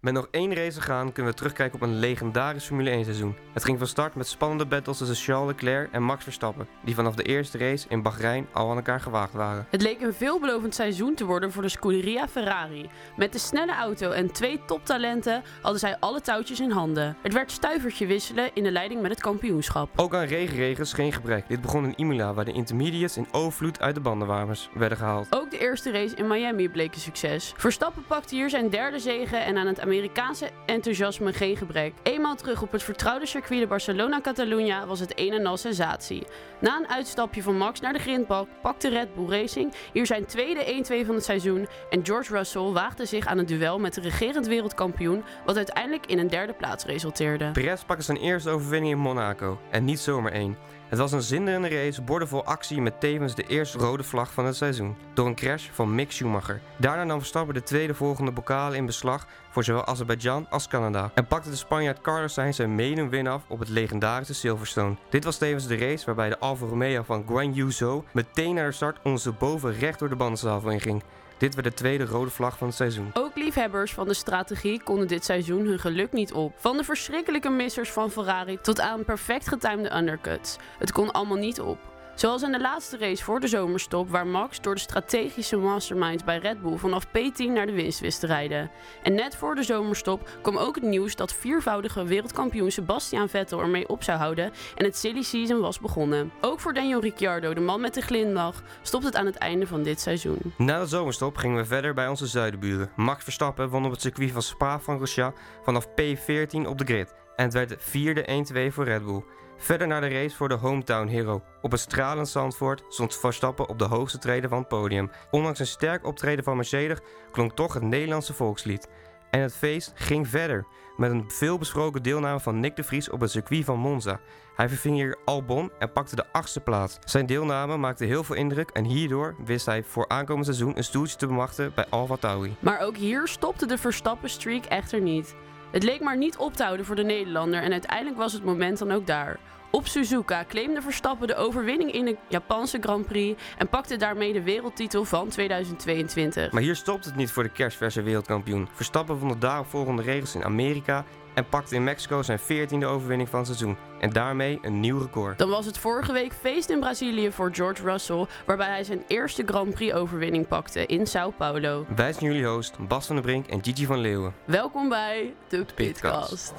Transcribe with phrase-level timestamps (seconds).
[0.00, 3.36] Met nog één race gaan kunnen we terugkijken op een legendarisch Formule 1 seizoen.
[3.52, 7.14] Het ging van start met spannende battles tussen Charles Leclerc en Max Verstappen, die vanaf
[7.14, 9.66] de eerste race in Bahrein al aan elkaar gewaagd waren.
[9.70, 12.90] Het leek een veelbelovend seizoen te worden voor de Scuderia Ferrari.
[13.16, 17.16] Met de snelle auto en twee toptalenten hadden zij alle touwtjes in handen.
[17.22, 19.88] Het werd stuivertje wisselen in de leiding met het kampioenschap.
[19.96, 21.48] Ook aan regenregens geen gebrek.
[21.48, 25.26] Dit begon in Imola, waar de intermediates in overvloed uit de bandenwarmers werden gehaald.
[25.30, 27.52] Ook de eerste race in Miami bleek een succes.
[27.56, 31.92] Verstappen pakte hier zijn derde zege en aan het Amerikaanse enthousiasme geen gebrek.
[32.02, 36.26] Eenmaal terug op het vertrouwde circuit de Barcelona-Catalunya was het een en al sensatie.
[36.60, 40.84] Na een uitstapje van Max naar de grindbak pakte Red Bull Racing hier zijn tweede
[41.02, 44.46] 1-2 van het seizoen en George Russell waagde zich aan het duel met de regerend
[44.46, 47.50] wereldkampioen, wat uiteindelijk in een derde plaats resulteerde.
[47.50, 50.56] Perez pakte zijn eerste overwinning in Monaco en niet zomaar één.
[50.90, 54.56] Het was een zinderende race, bordenvol actie met tevens de eerste rode vlag van het
[54.56, 54.96] seizoen.
[55.14, 56.60] Door een crash van Mick Schumacher.
[56.76, 61.10] Daarna nam Verstappen de tweede volgende bokalen in beslag voor zowel Azerbeidzjan als Canada.
[61.14, 64.96] En pakte de Spanjaard Carlos Sainz zijn win af op het legendarische Silverstone.
[65.10, 68.66] Dit was tevens de race waarbij de Alfa Romeo van Guan Yu Zhou meteen naar
[68.66, 71.02] de start ondersteboven recht door de bandenstafel inging.
[71.40, 73.10] Dit werd de tweede rode vlag van het seizoen.
[73.12, 76.52] Ook liefhebbers van de strategie konden dit seizoen hun geluk niet op.
[76.56, 80.56] Van de verschrikkelijke missers van Ferrari tot aan perfect getimede undercuts.
[80.78, 81.89] Het kon allemaal niet op.
[82.14, 86.38] Zoals in de laatste race voor de zomerstop, waar Max door de strategische masterminds bij
[86.38, 88.70] Red Bull vanaf P10 naar de winst wist te rijden.
[89.02, 93.88] En net voor de zomerstop kwam ook het nieuws dat viervoudige wereldkampioen Sebastian Vettel ermee
[93.88, 96.32] op zou houden en het silly season was begonnen.
[96.40, 99.82] Ook voor Daniel Ricciardo, de man met de glimlach, stopt het aan het einde van
[99.82, 100.38] dit seizoen.
[100.56, 102.90] Na de zomerstop gingen we verder bij onze zuidenburen.
[102.96, 107.14] Max Verstappen won op het circuit van Spa-Francorchamps vanaf P14 op de grid.
[107.36, 109.22] En het werd de vierde 1-2 voor Red Bull.
[109.62, 111.42] Verder naar de race voor de hometown hero.
[111.62, 115.10] Op het stralend Zandvoort stond Verstappen op de hoogste treden van het podium.
[115.30, 116.98] Ondanks een sterk optreden van Mercedes
[117.32, 118.88] klonk toch het Nederlandse volkslied.
[119.30, 120.66] En het feest ging verder,
[120.96, 124.20] met een veelbesproken deelname van Nick de Vries op het circuit van Monza.
[124.54, 126.98] Hij verving hier Albon en pakte de achtste plaats.
[127.04, 131.16] Zijn deelname maakte heel veel indruk en hierdoor wist hij voor aankomend seizoen een stoeltje
[131.16, 132.56] te bemachten bij Alfa Tauri.
[132.60, 135.34] Maar ook hier stopte de Verstappen-streak echter niet.
[135.70, 138.78] Het leek maar niet op te houden voor de Nederlander en uiteindelijk was het moment
[138.78, 139.38] dan ook daar.
[139.72, 144.42] Op Suzuka claimde Verstappen de overwinning in de Japanse Grand Prix en pakte daarmee de
[144.42, 146.52] wereldtitel van 2022.
[146.52, 148.68] Maar hier stopt het niet voor de kerstverse wereldkampioen.
[148.72, 151.04] Verstappen vond de daaropvolgende regels in Amerika
[151.34, 153.76] en pakte in Mexico zijn 14e overwinning van het seizoen.
[154.00, 155.38] En daarmee een nieuw record.
[155.38, 159.42] Dan was het vorige week feest in Brazilië voor George Russell, waarbij hij zijn eerste
[159.46, 161.86] Grand Prix overwinning pakte in Sao Paulo.
[161.96, 164.34] Wij zijn jullie host Bas van der Brink en Gigi van Leeuwen.
[164.44, 166.28] Welkom bij de Pitcast.
[166.28, 166.52] Pitcast.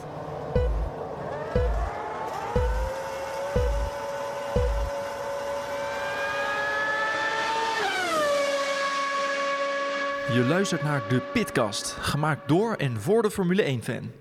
[10.34, 14.12] Je luistert naar de Pitcast, gemaakt door en voor de Formule 1-fan.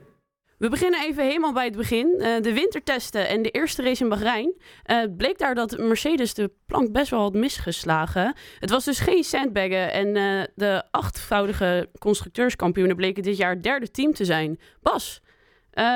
[0.58, 2.14] We beginnen even helemaal bij het begin.
[2.18, 4.54] Eh, de wintertesten en de eerste race in Bahrein.
[4.82, 8.34] Het bleek daar dat Mercedes de plank best wel had misgeslagen.
[8.58, 13.90] Het was dus geen sandbaggen en eh, de achtvoudige constructeurskampioenen bleken dit jaar het derde
[13.90, 14.60] team te zijn.
[14.82, 15.20] Bas,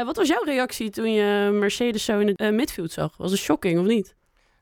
[0.05, 3.17] wat was jouw reactie toen je Mercedes zo in het midfield zag?
[3.17, 4.15] Was het shocking of niet?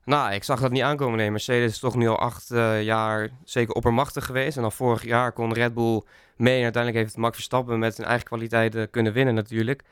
[0.05, 1.19] Nou, ik zag dat niet aankomen.
[1.19, 4.57] Nee, Mercedes is toch nu al acht eh, jaar zeker oppermachtig geweest.
[4.57, 6.03] En al vorig jaar kon Red Bull
[6.37, 6.57] mee.
[6.57, 9.83] En uiteindelijk heeft Max Verstappen met zijn eigen kwaliteiten kunnen winnen natuurlijk.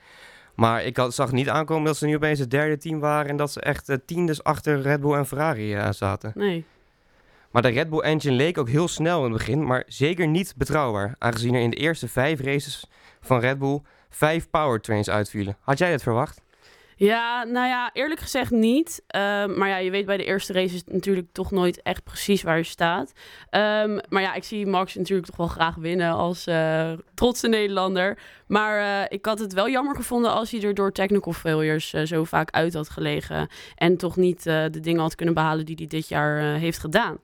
[0.54, 3.30] Maar ik had, zag niet aankomen dat ze nu opeens het derde team waren.
[3.30, 6.32] En dat ze echt eh, tiendes achter Red Bull en Ferrari eh, zaten.
[6.34, 6.64] Nee.
[7.50, 9.66] Maar de Red Bull engine leek ook heel snel in het begin.
[9.66, 11.14] Maar zeker niet betrouwbaar.
[11.18, 12.84] Aangezien er in de eerste vijf races
[13.20, 15.56] van Red Bull vijf powertrains uitvielen.
[15.60, 16.40] Had jij dat verwacht?
[17.00, 19.02] Ja, nou ja, eerlijk gezegd niet.
[19.06, 22.04] Ehm, maar ja, je weet bij de eerste race is het natuurlijk toch nooit echt
[22.04, 23.12] precies waar je staat.
[23.50, 28.18] Ehm, maar ja, ik zie Max natuurlijk toch wel graag winnen als eh, trotse Nederlander.
[28.46, 32.02] Maar eh, ik had het wel jammer gevonden als hij er door technical failures eh,
[32.04, 33.48] zo vaak uit had gelegen.
[33.74, 37.18] En toch niet de dingen had kunnen behalen die hij dit jaar heeft gedaan.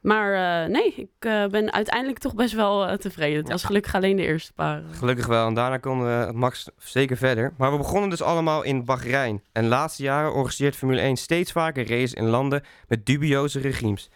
[0.00, 3.38] Maar eh, nee, ik eh, ben uiteindelijk toch best wel eh, tevreden.
[3.38, 4.82] Het was gelukkig alleen de eerste paar.
[4.92, 5.46] Gelukkig wel.
[5.46, 7.52] En daarna konden we Max zeker verder.
[7.56, 9.42] Maar we begonnen dus allemaal in Bahrein.
[9.52, 14.10] En de laatste jaren organiseert Formule 1 steeds vaker races in landen met dubioze regimes.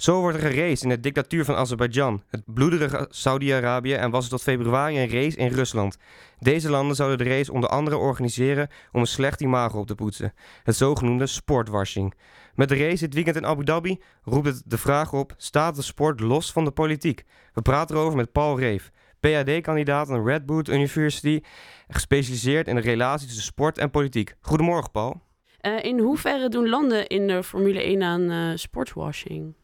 [0.00, 4.30] Zo wordt er geraced in de dictatuur van Azerbeidzjan, het bloederige Saudi-Arabië en was er
[4.30, 5.96] tot februari een race in Rusland.
[6.38, 10.32] Deze landen zouden de race onder andere organiseren om een slecht imago op te poetsen,
[10.62, 12.14] het zogenoemde sportwashing.
[12.60, 15.82] Met de race dit weekend in Abu Dhabi roept het de vraag op, staat de
[15.82, 17.24] sport los van de politiek?
[17.54, 18.90] We praten erover met Paul Reef,
[19.20, 21.40] PhD-kandidaat aan Red Bull University,
[21.88, 24.34] gespecialiseerd in de relatie tussen sport en politiek.
[24.40, 25.20] Goedemorgen Paul.
[25.60, 29.54] Eh, in hoeverre doen landen in de Formule 1 aan eh, sportswashing?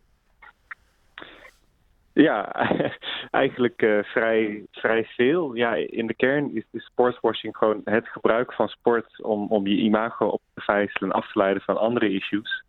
[2.13, 2.53] Ja,
[3.31, 5.55] eigenlijk uh, vrij, vrij veel.
[5.55, 9.77] Ja, in de kern is de sportswashing gewoon het gebruik van sport om, om je
[9.77, 12.65] imago op te vijzelen en af te leiden van andere issues.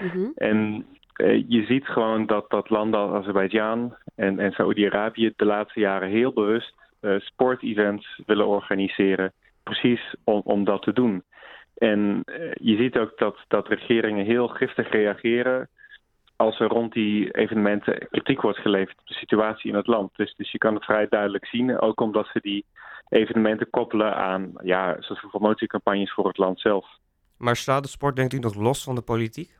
[0.00, 0.32] Mm -hmm.
[0.34, 5.80] En uh, je ziet gewoon dat, dat landen als Azerbeidzjan en, en Saoedi-Arabië de laatste
[5.80, 9.32] jaren heel bewust uh, sportevents willen organiseren.
[9.62, 11.22] Precies om, om dat te doen.
[11.76, 12.22] En
[12.52, 15.68] je ziet ook dat, dat regeringen heel giftig reageren
[16.36, 20.16] als er rond die evenementen kritiek wordt geleverd op de situatie in het land.
[20.16, 22.64] Dus, dus je kan het vrij duidelijk zien, ook omdat ze die
[23.08, 26.86] evenementen koppelen aan, ja, zoals promotiecampagnes voor het land zelf.
[27.36, 29.58] Maar staat de sport denkt u nog los van de politiek?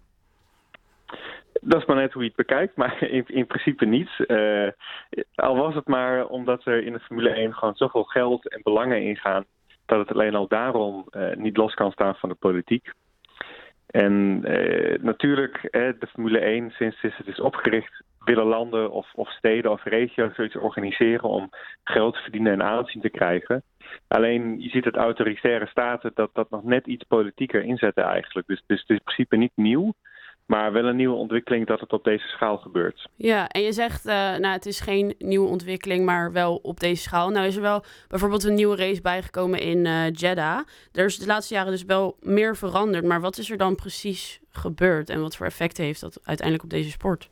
[1.60, 4.10] Dat is maar net hoe je het bekijkt, maar in, in principe niet.
[4.26, 4.68] Uh,
[5.34, 9.02] al was het maar omdat er in de Formule 1 gewoon zoveel geld en belangen
[9.02, 9.44] ingaan,
[9.86, 12.92] dat het alleen al daarom uh, niet los kan staan van de politiek.
[13.86, 19.30] En eh, natuurlijk, eh, de Formule 1, sinds het is opgericht, willen landen of, of
[19.30, 21.50] steden of regio's zoiets organiseren om
[21.84, 23.62] geld te verdienen en aanzien te krijgen.
[24.08, 28.46] Alleen je ziet dat autoritaire staten dat, dat nog net iets politieker inzetten eigenlijk.
[28.46, 29.94] Dus, dus het is in principe niet nieuw.
[30.46, 33.08] Maar wel een nieuwe ontwikkeling dat het op deze schaal gebeurt.
[33.16, 37.02] Ja, en je zegt, uh, nou, het is geen nieuwe ontwikkeling, maar wel op deze
[37.02, 37.30] schaal.
[37.30, 40.60] Nou is er wel bijvoorbeeld een nieuwe race bijgekomen in uh, Jeddah.
[40.92, 43.04] Er is de laatste jaren dus wel meer veranderd.
[43.04, 46.70] Maar wat is er dan precies gebeurd en wat voor effecten heeft dat uiteindelijk op
[46.70, 47.30] deze sport?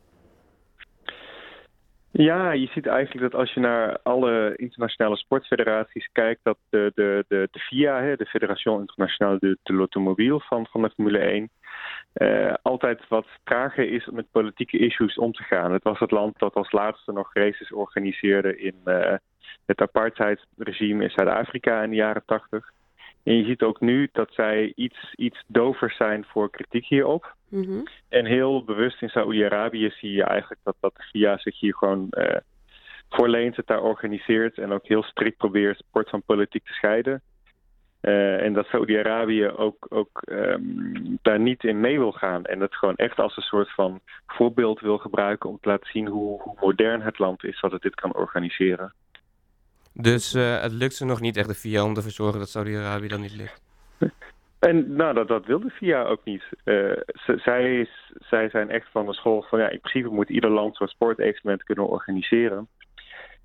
[2.16, 7.24] Ja, je ziet eigenlijk dat als je naar alle internationale sportfederaties kijkt, dat de, de,
[7.28, 11.50] de, de FIA, de Fédération Internationale de, de l'Automobile van, van de Formule 1,
[12.14, 15.72] uh, altijd wat trager is om met politieke issues om te gaan.
[15.72, 19.14] Het was het land dat als laatste nog races organiseerde in uh,
[19.66, 22.70] het apartheidsregime in Zuid-Afrika in de jaren 80.
[23.22, 27.34] En je ziet ook nu dat zij iets, iets dover zijn voor kritiek hierop.
[27.48, 27.82] Mm -hmm.
[28.08, 32.36] En heel bewust in Saoedi-Arabië zie je eigenlijk dat, dat de zich hier gewoon uh,
[33.08, 37.22] voor leent, het daar organiseert en ook heel strikt probeert sport van politiek te scheiden.
[38.04, 42.44] Uh, en dat Saudi-Arabië ook, ook um, daar niet in mee wil gaan.
[42.44, 46.06] En het gewoon echt als een soort van voorbeeld wil gebruiken om te laten zien
[46.06, 48.92] hoe, hoe modern het land is dat het dit kan organiseren.
[49.92, 52.48] Dus uh, het lukt ze nog niet echt de VIA om ervoor te zorgen dat
[52.48, 53.62] Saudi-Arabië dan niet ligt?
[54.58, 56.42] En nou, dat, dat wil de VIA ook niet.
[56.64, 56.92] Uh,
[57.36, 57.88] zij,
[58.28, 61.64] zij zijn echt van de school van ja, in principe moet ieder land zo'n sportevenement
[61.64, 62.68] kunnen organiseren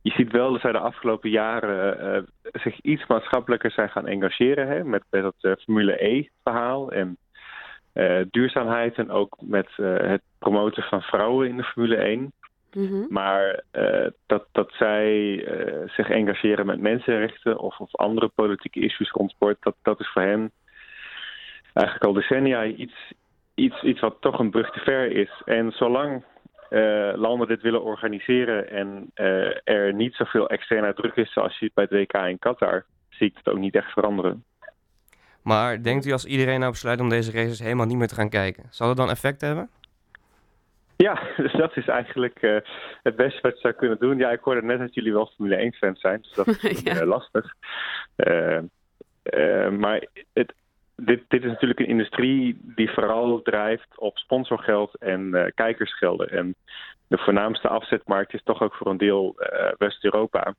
[0.01, 2.23] je ziet wel dat zij de afgelopen jaren uh,
[2.61, 7.17] zich iets maatschappelijker zijn gaan engageren hè, met, met het uh, Formule E-verhaal en
[7.93, 12.31] uh, duurzaamheid en ook met het promoten van vrouwen in de Formule 1.
[12.73, 13.05] Mm -hmm.
[13.09, 13.63] Maar
[14.25, 15.37] dat, dat zij
[15.87, 20.21] zich engageren met mensenrechten of, of andere politieke issues rond sport, dat, dat is voor
[20.21, 20.51] hen
[21.73, 23.13] eigenlijk al decennia iets,
[23.55, 25.41] iets, iets wat toch een brug te ver is.
[25.45, 26.23] En zolang
[26.69, 31.65] uh, landen dit willen organiseren en uh, er niet zoveel externe druk is zoals je
[31.65, 34.43] het bij het WK in Qatar, zie ik het ook niet echt veranderen.
[35.41, 38.29] Maar denkt u als iedereen nou besluit om deze races helemaal niet meer te gaan
[38.29, 39.69] kijken, zal dat dan effect hebben?
[40.95, 42.57] Ja, dus dat is eigenlijk uh,
[43.03, 44.17] het beste wat je zou kunnen doen.
[44.17, 47.05] Ja, ik hoorde net dat jullie wel Formule 1-fans zijn, dus dat is ja.
[47.05, 47.55] lastig.
[49.79, 50.53] maar het,
[50.99, 56.29] dit, dit, is natuurlijk een industrie die vooral drijft op sponsorgeld en uh, kijkersgelden.
[56.29, 56.55] En
[57.07, 60.53] de voornaamste afzetmarkt is toch ook voor een deel uh, West-Europa.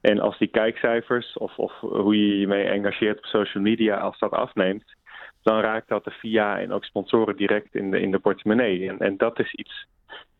[0.00, 4.18] En als die kijkcijfers of, of, hoe je je mee engageert op social media, als
[4.18, 4.94] dat afneemt,
[5.42, 8.88] dan raakt dat de VIA en ook sponsoren direct in de, in de portemonnee.
[8.88, 9.86] En, en dat is iets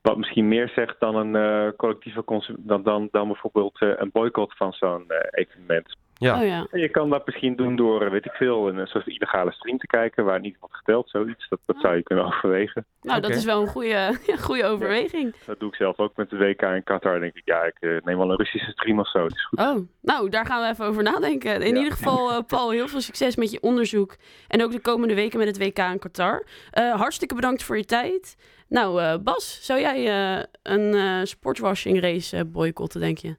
[0.01, 2.25] wat misschien meer zegt dan een uh, collectieve
[2.59, 5.97] dan, dan, dan bijvoorbeeld een boycott van zo'n evenement.
[6.23, 6.41] Ja.
[6.41, 6.67] Oh, ja.
[6.73, 10.25] Je kan dat misschien doen door, weet ik veel, een soort illegale stream te kijken
[10.25, 11.49] waar niet wordt geteld, zoiets.
[11.49, 12.87] Dat, dat zou je kunnen overwegen.
[13.01, 13.31] Nou, okay.
[13.31, 15.35] dat is wel een goede, goede overweging.
[15.39, 17.21] Ja, dat doe ik zelf ook met de WK in Qatar.
[17.21, 19.19] denk ik, ja, ik uh, neem wel een Russische stream of zo.
[19.19, 19.59] Dat is goed.
[19.59, 21.63] Oh, nou, daar gaan we even over nadenken.
[21.63, 21.77] In ja.
[21.77, 24.17] ieder geval, uh, Paul, heel veel succes met je onderzoek.
[24.49, 26.47] En ook de komende weken met het WK in Qatar.
[26.79, 28.37] Uh, hartstikke bedankt voor je tijd.
[28.69, 33.37] Nou, Bas, zou jij een sportswashing race boycotten, denk je?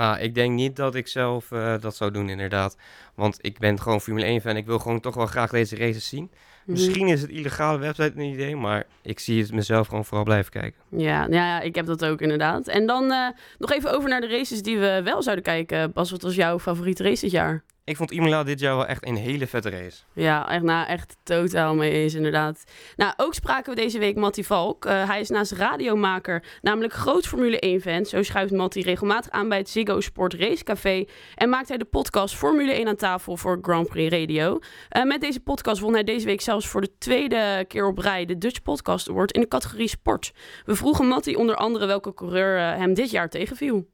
[0.00, 2.76] Nou, ik denk niet dat ik zelf uh, dat zou doen, inderdaad.
[3.14, 4.56] Want ik ben gewoon Formule 1-fan.
[4.56, 6.22] Ik wil gewoon toch wel graag deze races zien.
[6.22, 6.30] Mm
[6.64, 6.72] -hmm.
[6.72, 10.52] Misschien is het illegale website een idee, maar ik zie het mezelf gewoon vooral blijven
[10.52, 10.80] kijken.
[10.88, 12.68] Ja, ja ik heb dat ook inderdaad.
[12.68, 13.28] En dan uh,
[13.58, 15.92] nog even over naar de races die we wel zouden kijken.
[15.92, 17.62] Bas, wat was jouw favoriete race dit jaar?
[17.84, 20.02] Ik vond Imola dit jaar wel echt een hele vette race.
[20.12, 22.64] Ja, echt, nou, echt totaal mee eens inderdaad.
[22.96, 24.84] Nou, ook spraken we deze week Matty Valk.
[24.84, 28.04] Uh, hij is naast radiomaker, namelijk groot Formule 1-fan.
[28.04, 31.04] Zo schuift Matty regelmatig aan bij het Ziggo Sport Racecafé.
[31.34, 34.58] En maakt hij de podcast Formule 1 aan tafel voor Grand Prix Radio.
[34.96, 38.24] Uh, met deze podcast won hij deze week zelfs voor de tweede keer op rij
[38.24, 40.32] de Dutch Podcast Award in de categorie sport.
[40.64, 43.86] We vroegen Matty onder andere welke coureur uh, hem dit jaar tegenviel.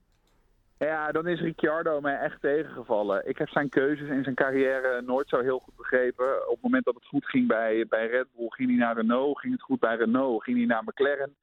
[0.78, 3.28] Ja, dan is Ricciardo mij echt tegengevallen.
[3.28, 6.47] Ik heb zijn keuzes in zijn carrière nooit zo heel goed begrepen.
[6.47, 9.38] Op het moment dat het goed ging bij, bij Red Bull, ging hij naar Renault.
[9.38, 11.37] Ging het goed bij Renault, ging hij naar McLaren.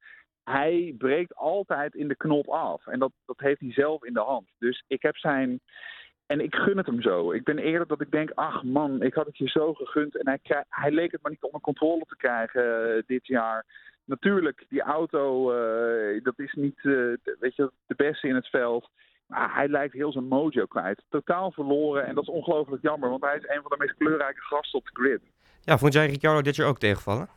[0.44, 2.86] Hij breekt altijd in de knop af.
[2.86, 4.48] En dat, dat heeft hij zelf in de hand.
[4.58, 5.60] Dus ik heb zijn.
[6.26, 7.32] En ik gun het hem zo.
[7.32, 10.16] Ik ben eerder dat ik denk, ach man, ik had het je zo gegund.
[10.16, 13.64] En hij, hij leek het maar niet onder controle te krijgen uh, dit jaar.
[14.04, 18.90] Natuurlijk, die auto, uh, dat is niet uh, weet je, de beste in het veld.
[19.26, 21.02] Maar hij lijkt heel zijn mojo kwijt.
[21.08, 24.40] Totaal verloren en dat is ongelooflijk jammer, want hij is een van de meest kleurrijke
[24.40, 25.20] gasten op de grid.
[25.60, 27.28] Ja, vond jij Ricciardo dit jaar ook tegenvallen?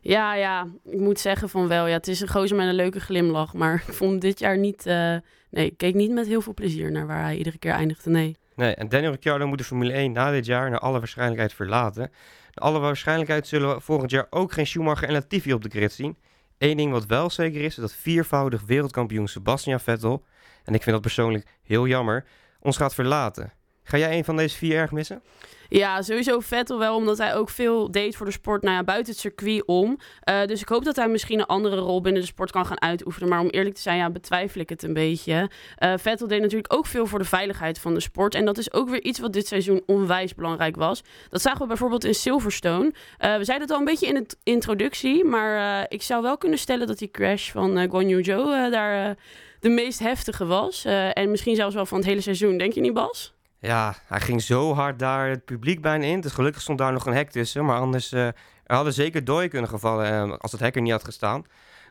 [0.00, 1.86] Ja, ja, ik moet zeggen van wel.
[1.86, 4.86] Ja, het is een gozer met een leuke glimlach, maar ik vond dit jaar niet...
[4.86, 5.16] Uh,
[5.50, 8.36] nee, ik keek niet met heel veel plezier naar waar hij iedere keer eindigde, nee.
[8.54, 12.10] Nee, en Daniel Ricciardo moet de Formule 1 na dit jaar naar alle waarschijnlijkheid verlaten.
[12.54, 15.92] Naar alle waarschijnlijkheid zullen we volgend jaar ook geen Schumacher en Latifi op de grid
[15.92, 16.16] zien.
[16.58, 20.24] Eén ding wat wel zeker is, is dat viervoudig wereldkampioen Sebastian Vettel
[20.64, 22.24] en ik vind dat persoonlijk heel jammer,
[22.60, 23.52] ons gaat verlaten.
[23.88, 25.22] Ga jij een van deze vier erg missen?
[25.68, 29.12] Ja, sowieso Vettel wel, omdat hij ook veel deed voor de sport nou ja, buiten
[29.12, 29.98] het circuit om.
[30.28, 32.80] Uh, dus ik hoop dat hij misschien een andere rol binnen de sport kan gaan
[32.80, 33.28] uitoefenen.
[33.28, 35.50] Maar om eerlijk te zijn, ja, betwijfel ik het een beetje.
[35.78, 38.34] Uh, Vettel deed natuurlijk ook veel voor de veiligheid van de sport.
[38.34, 41.02] En dat is ook weer iets wat dit seizoen onwijs belangrijk was.
[41.28, 42.84] Dat zagen we bijvoorbeeld in Silverstone.
[42.84, 45.24] Uh, we zeiden het al een beetje in de introductie.
[45.24, 49.16] Maar ik zou wel kunnen stellen dat die crash van uh, Guan Yu daar
[49.60, 50.84] de meest heftige was.
[51.12, 52.58] en misschien zelfs wel van het hele seizoen.
[52.58, 53.36] Denk je niet, Bas?
[53.60, 56.20] Ja, hij ging zo hard daar het publiek bijna in.
[56.20, 57.64] Dus gelukkig stond daar nog een hek tussen.
[57.64, 58.34] Maar anders uh, er
[58.74, 61.44] hadden zeker dooi kunnen gevallen uh, als het hek er niet had gestaan.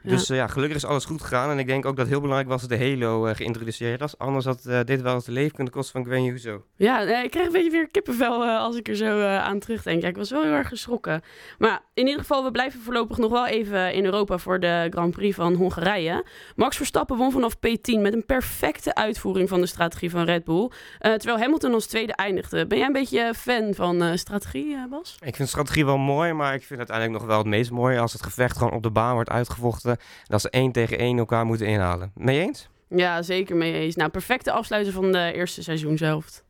[0.07, 0.35] Dus ja.
[0.35, 0.47] Uh, ja.
[0.47, 1.49] gelukkig is alles goed gegaan.
[1.49, 4.17] En ik denk ook dat het heel belangrijk was dat de Halo uh, geïntroduceerd was.
[4.17, 6.63] Anders had uh, dit wel eens de leven kunnen kosten van Gwen Yuzo.
[6.75, 10.01] Ja, ik krijg een beetje weer kippenvel als ik er zo aan terugdenk.
[10.01, 11.21] Ja, ik was wel heel erg geschrokken.
[11.57, 15.11] Maar in ieder geval, we blijven voorlopig nog wel even in Europa voor de Grand
[15.11, 16.25] Prix van Hongarije.
[16.55, 20.69] Max Verstappen won vanaf P10 met een perfecte uitvoering van de strategie van Red Bull.
[20.99, 22.67] terwijl Hamilton als tweede eindigde.
[22.67, 25.17] Ben jij een beetje fan van strategie, Bas?
[25.25, 28.13] Ik vind strategie wel mooi, maar ik vind uiteindelijk nog wel het meest mooi als
[28.13, 29.96] het gevecht gewoon op de baan wordt uitgevochten
[30.27, 32.11] dat ze één tegen één elkaar moeten inhalen.
[32.15, 32.69] Mee eens?
[32.89, 33.95] Ja, zeker mee eens.
[33.95, 36.43] Nou, perfecte afsluiter van de eerste seizoen zelf.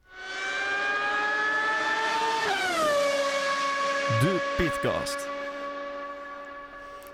[4.19, 5.36] De Pitcast.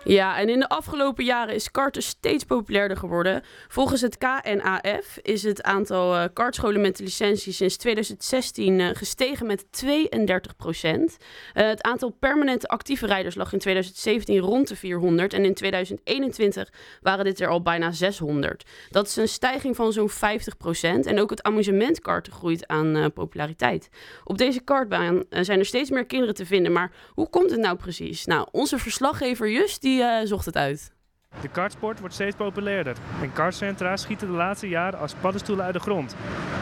[0.05, 3.43] Ja, en in de afgelopen jaren is karten steeds populairder geworden.
[3.67, 9.71] Volgens het KNAF is het aantal uh, kartscholen met licentie sinds 2016 uh, gestegen met
[9.71, 11.17] 32 procent.
[11.53, 16.69] Uh, het aantal permanente actieve rijders lag in 2017 rond de 400 en in 2021
[17.01, 18.63] waren dit er al bijna 600.
[18.89, 23.89] Dat is een stijging van zo'n 50 procent en ook het amusementkarten groeit aan populariteit.
[24.23, 27.77] Op deze kartbaan zijn er steeds meer kinderen te vinden, maar hoe komt het nou
[27.77, 28.25] precies?
[28.25, 30.91] Nou, onze verslaggever Just die uh, zocht het uit.
[31.41, 35.79] De kartsport wordt steeds populairder en kartcentra schieten de laatste jaren als paddenstoelen uit de
[35.79, 36.15] grond.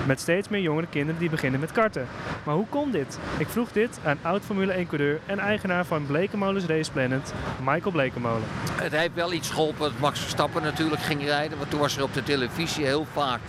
[0.08, 2.08] Met steeds meer jongere kinderen die beginnen met karten.
[2.44, 3.20] Maar hoe komt dit?
[3.38, 7.34] Ik vroeg dit aan oud Formule 1-coureur en eigenaar van Blekemolens Race Planet,
[7.64, 8.48] Michael Blekemolen.
[8.82, 11.58] Het heeft wel iets geholpen dat Max Verstappen natuurlijk ging rijden.
[11.58, 13.42] Want toen was er op de televisie heel vaak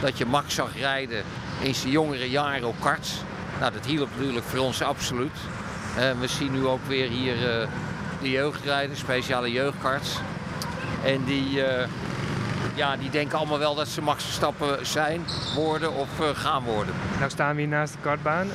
[0.00, 1.22] dat je Max zag rijden
[1.62, 3.22] in zijn jongere jaren op karts.
[3.60, 5.36] Nou, dat hielp natuurlijk voor ons absoluut.
[5.98, 7.60] Uh, we zien nu ook weer hier...
[7.60, 7.68] Uh,
[8.26, 10.18] de jeugdrijders, speciale jeugdkarts.
[11.04, 11.64] En die, uh,
[12.74, 16.94] ja, die denken allemaal wel dat ze Max Verstappen zijn, worden of uh, gaan worden.
[17.18, 18.46] Nou staan we hier naast de kartbaan.
[18.46, 18.54] Uh,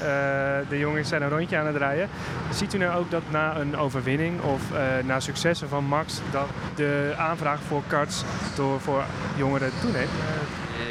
[0.69, 2.09] de jongens zijn een rondje aan het rijden.
[2.53, 4.61] Ziet u nou ook dat na een overwinning of
[5.03, 6.19] na successen van Max...
[6.31, 8.23] dat de aanvraag voor karts
[8.55, 9.03] door voor
[9.35, 10.09] jongeren toeneemt?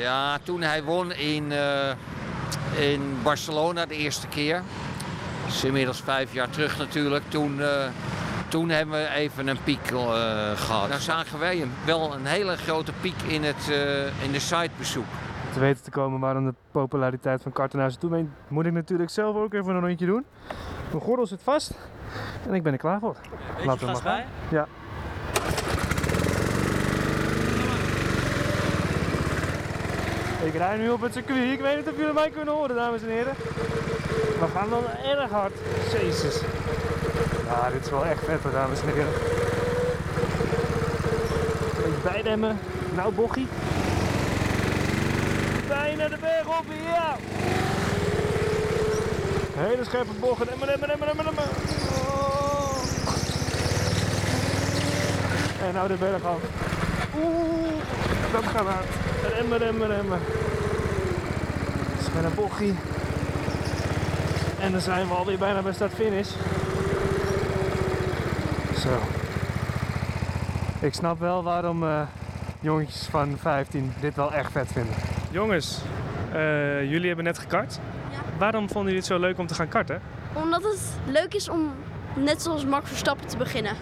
[0.01, 1.53] Ja, toen hij won in,
[2.79, 4.63] in Barcelona de eerste keer...
[5.45, 7.23] Dat is inmiddels vijf jaar terug natuurlijk.
[7.29, 7.61] Toen
[8.51, 10.01] toen hebben we even een piek uh,
[10.55, 10.89] gehad.
[10.89, 15.05] Daar zagen wij wel een hele grote piek in, het, uh, in de sitebezoek.
[15.53, 19.11] Te weten te komen waarom de populariteit van karten naar ze toe moet ik natuurlijk
[19.11, 20.25] zelf ook even een rondje doen.
[20.91, 21.79] Mijn gordel zit vast
[22.49, 23.17] en ik ben er klaar voor.
[23.65, 24.25] Laten we maar bij?
[24.51, 24.67] Ja.
[30.45, 31.53] Ik rij nu op het circuit.
[31.53, 33.35] Ik weet niet of jullie mij kunnen horen, dames en heren.
[34.41, 35.53] We gaan wel erg hard.
[35.93, 36.41] Jezus.
[37.47, 39.13] Ja, dit is wel echt vet, dames en heren.
[42.03, 42.59] Bijdemmen.
[42.95, 43.47] Nou, bochie.
[45.69, 47.17] Bijna de berg op, ja!
[49.57, 50.43] Hele scherpe bocht.
[50.49, 51.45] Remmen, remmen, remmen, remmen, remmen.
[51.91, 52.77] Oh.
[55.67, 56.39] En nou de berg af.
[57.17, 57.83] Oeh,
[58.33, 59.10] dat gaat hard.
[59.29, 60.19] Remmen, remmen, remmen.
[61.89, 62.73] Het is met een bochtje.
[64.61, 66.29] En dan zijn we alweer bijna bij start-finish.
[68.79, 68.99] Zo.
[70.81, 72.03] Ik snap wel waarom eh,
[72.61, 74.95] jongetjes van 15 dit wel echt vet vinden.
[75.31, 75.79] Jongens,
[76.33, 77.79] eh, jullie hebben net gekart.
[78.39, 80.03] Waarom vonden jullie het zo leuk om te gaan karten?
[80.33, 81.73] Omdat het leuk is om
[82.15, 83.77] net zoals Max Verstappen te beginnen.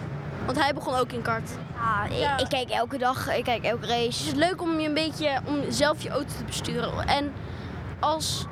[0.45, 1.49] Want hij begon ook in kart.
[1.79, 2.37] Ja, ik, Ja.
[2.37, 4.23] ik kijk elke dag, ik kijk elke race.
[4.25, 7.07] Het is leuk om je een beetje om zelf je auto te besturen.
[7.07, 7.33] En
[7.99, 8.45] als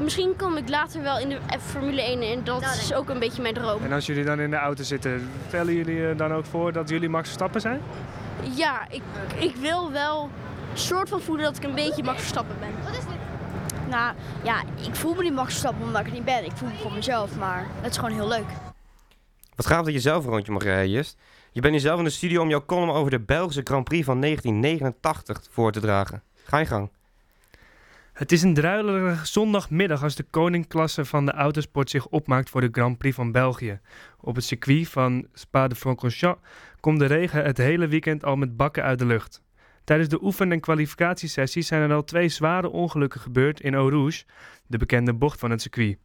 [0.00, 3.42] misschien kom ik later wel in de Formule 1 en dat is ook een beetje
[3.42, 3.84] mijn droom.
[3.84, 6.88] En als jullie dan in de auto zitten, stellen jullie eh, dan ook voor dat
[6.88, 7.80] jullie Max Verstappen zijn?
[8.54, 9.02] Ja, ik,
[9.38, 10.30] ik wil wel
[10.74, 12.68] soort van voelen dat ik een beetje Max Verstappen ben.
[13.88, 16.44] Nou ja, ik voel me niet Max Verstappen omdat ik het niet ben.
[16.44, 18.46] Ik voel me voor mezelf, maar het is gewoon heel leuk.
[19.56, 21.16] Wat gaaf dat je zelf een rondje mag rijden, Just.
[21.52, 24.04] Je bent hier zelf in de studio om jouw column over de Belgische Grand Prix
[24.04, 26.22] van 1989 voor te dragen.
[26.44, 26.90] Ga je gang.
[28.12, 32.68] Het is een druilerige zondagmiddag als de koningklasse van de autosport zich opmaakt voor de
[32.72, 33.80] Grand Prix van België.
[34.20, 36.40] Op het circuit van Spa-de-Francorchamps
[36.80, 39.42] komt de regen het hele weekend al met bakken uit de lucht.
[39.84, 44.24] Tijdens de oefen- en kwalificatiesessies zijn er al twee zware ongelukken gebeurd in Eau Rouge,
[44.66, 45.98] de bekende bocht van het circuit.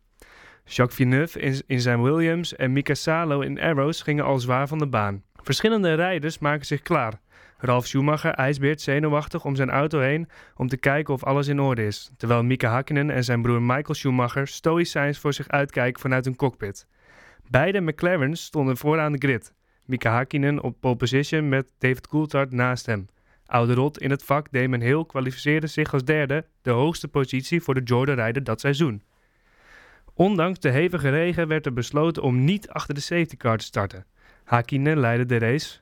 [0.65, 4.77] Jacques Villeneuve in, in zijn Williams en Mika Salo in Arrows gingen al zwaar van
[4.77, 5.23] de baan.
[5.43, 7.19] Verschillende rijders maken zich klaar.
[7.57, 11.85] Ralf Schumacher ijsbeert zenuwachtig om zijn auto heen om te kijken of alles in orde
[11.85, 16.35] is, terwijl Mika Hakkinen en zijn broer Michael Schumacher stoïcijns voor zich uitkijken vanuit een
[16.35, 16.87] cockpit.
[17.49, 19.53] Beide McLaren's stonden vooraan de grid.
[19.85, 23.07] Mika Hakkinen op pole position met David Coulthard naast hem.
[23.45, 27.73] Oude rot in het vak Damon Hill kwalificeerde zich als derde, de hoogste positie voor
[27.73, 29.03] de Jordan-rijder dat seizoen.
[30.13, 34.05] Ondanks de hevige regen werd er besloten om niet achter de safety car te starten.
[34.43, 35.79] Hakkinen leidde de race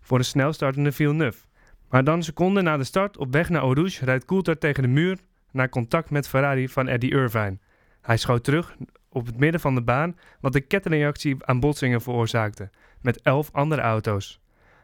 [0.00, 1.46] voor de snelstartende Villeneuve.
[1.88, 5.18] Maar dan seconden na de start op weg naar Eau rijdt Coulthard tegen de muur
[5.50, 7.58] na contact met Ferrari van Eddie Irvine.
[8.00, 8.76] Hij schoot terug
[9.08, 13.80] op het midden van de baan wat een kettingreactie aan botsingen veroorzaakte met elf andere
[13.80, 14.40] auto's.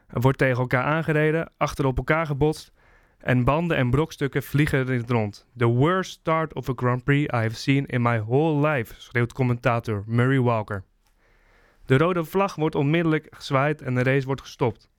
[0.06, 2.72] Er wordt tegen elkaar aangereden, achter op elkaar gebotst
[3.18, 5.46] en banden en brokstukken vliegen in het rond.
[5.56, 9.32] The worst start of a Grand Prix I have seen in my whole life, schreeuwt
[9.32, 10.84] commentator Murray Walker.
[11.90, 14.90] De rode vlag wordt onmiddellijk gezwaaid en de race wordt gestopt.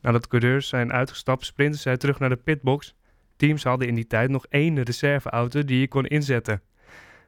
[0.00, 2.94] Nadat coureurs zijn uitgestapt, sprinten zij terug naar de pitbox.
[3.36, 6.62] Teams hadden in die tijd nog één reserveauto die je kon inzetten.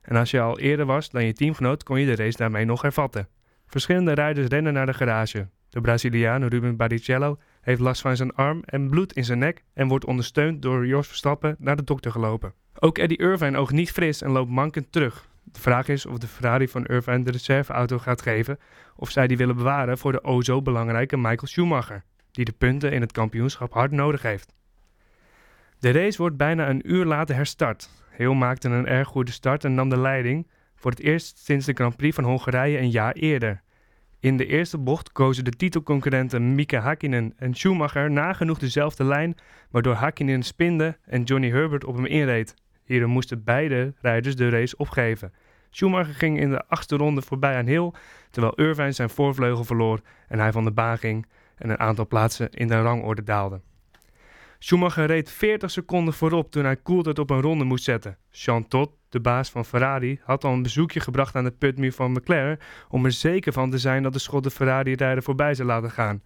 [0.02, 2.82] En als je al eerder was dan je teamgenoot, kon je de race daarmee nog
[2.82, 3.28] hervatten.
[3.66, 5.48] Verschillende rijders rennen naar de garage.
[5.68, 9.88] De Braziliaan Ruben Barrichello heeft last van zijn arm en bloed in zijn nek en
[9.88, 12.54] wordt ondersteund door Jos Verstappen naar de dokter gelopen.
[12.78, 15.30] Ook Eddie Irvine oogt niet fris en loopt mankend terug.
[15.44, 18.58] De vraag is of de Ferrari van Irvine de reserveauto gaat geven
[18.96, 22.92] of zij die willen bewaren voor de o zo belangrijke Michael Schumacher, die de punten
[22.92, 24.54] in het kampioenschap hard nodig heeft.
[25.78, 27.90] De race wordt bijna een uur later herstart.
[28.10, 31.72] Hill maakte een erg goede start en nam de leiding voor het eerst sinds de
[31.72, 33.62] Grand Prix van Hongarije een jaar eerder.
[34.20, 39.36] In de eerste bocht kozen de titelconcurrenten Mika Hakkinen en Schumacher nagenoeg dezelfde lijn,
[39.70, 42.54] waardoor Hakkinen spinde en Johnny Herbert op hem inreed.
[43.00, 45.32] Moesten beide rijders de race opgeven.
[45.70, 47.92] Schumacher ging in de achtste ronde voorbij aan Hill,
[48.30, 51.26] terwijl Irvine zijn voorvleugel verloor en hij van de baan ging
[51.56, 53.60] en een aantal plaatsen in de rangorde daalde.
[54.58, 58.16] Schumacher reed 40 seconden voorop toen hij Coulthard op een ronde moest zetten.
[58.30, 62.12] Jean Todt, de baas van Ferrari, had al een bezoekje gebracht aan de putmuur van
[62.12, 65.90] McLaren om er zeker van te zijn dat de schot de Ferrari-rijder voorbij zou laten
[65.90, 66.22] gaan.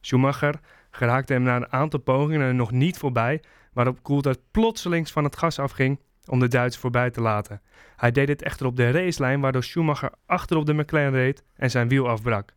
[0.00, 5.24] Schumacher geraakte hem na een aantal pogingen er nog niet voorbij, waarop Coulthard plotselings van
[5.24, 7.60] het gas afging om de Duitser voorbij te laten.
[7.96, 11.70] Hij deed dit echter op de racelijn, waardoor Schumacher achter op de McLaren reed en
[11.70, 12.54] zijn wiel afbrak.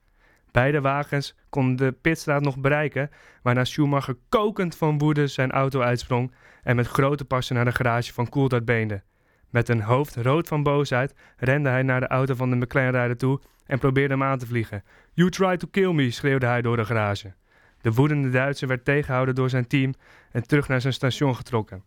[0.52, 3.10] Beide wagens konden de pitstraat nog bereiken,
[3.41, 8.13] waarna Schumacher kokend van woede zijn auto uitsprong en met grote passen naar de garage
[8.13, 9.04] van Coulthard beende.
[9.49, 13.41] Met een hoofd rood van boosheid rende hij naar de auto van de McLaren-rijder toe
[13.65, 14.84] en probeerde hem aan te vliegen.
[15.13, 17.34] You tried to kill me, schreeuwde hij door de garage.
[17.82, 19.93] De woedende Duitser werd tegengehouden door zijn team
[20.32, 21.84] en terug naar zijn station getrokken.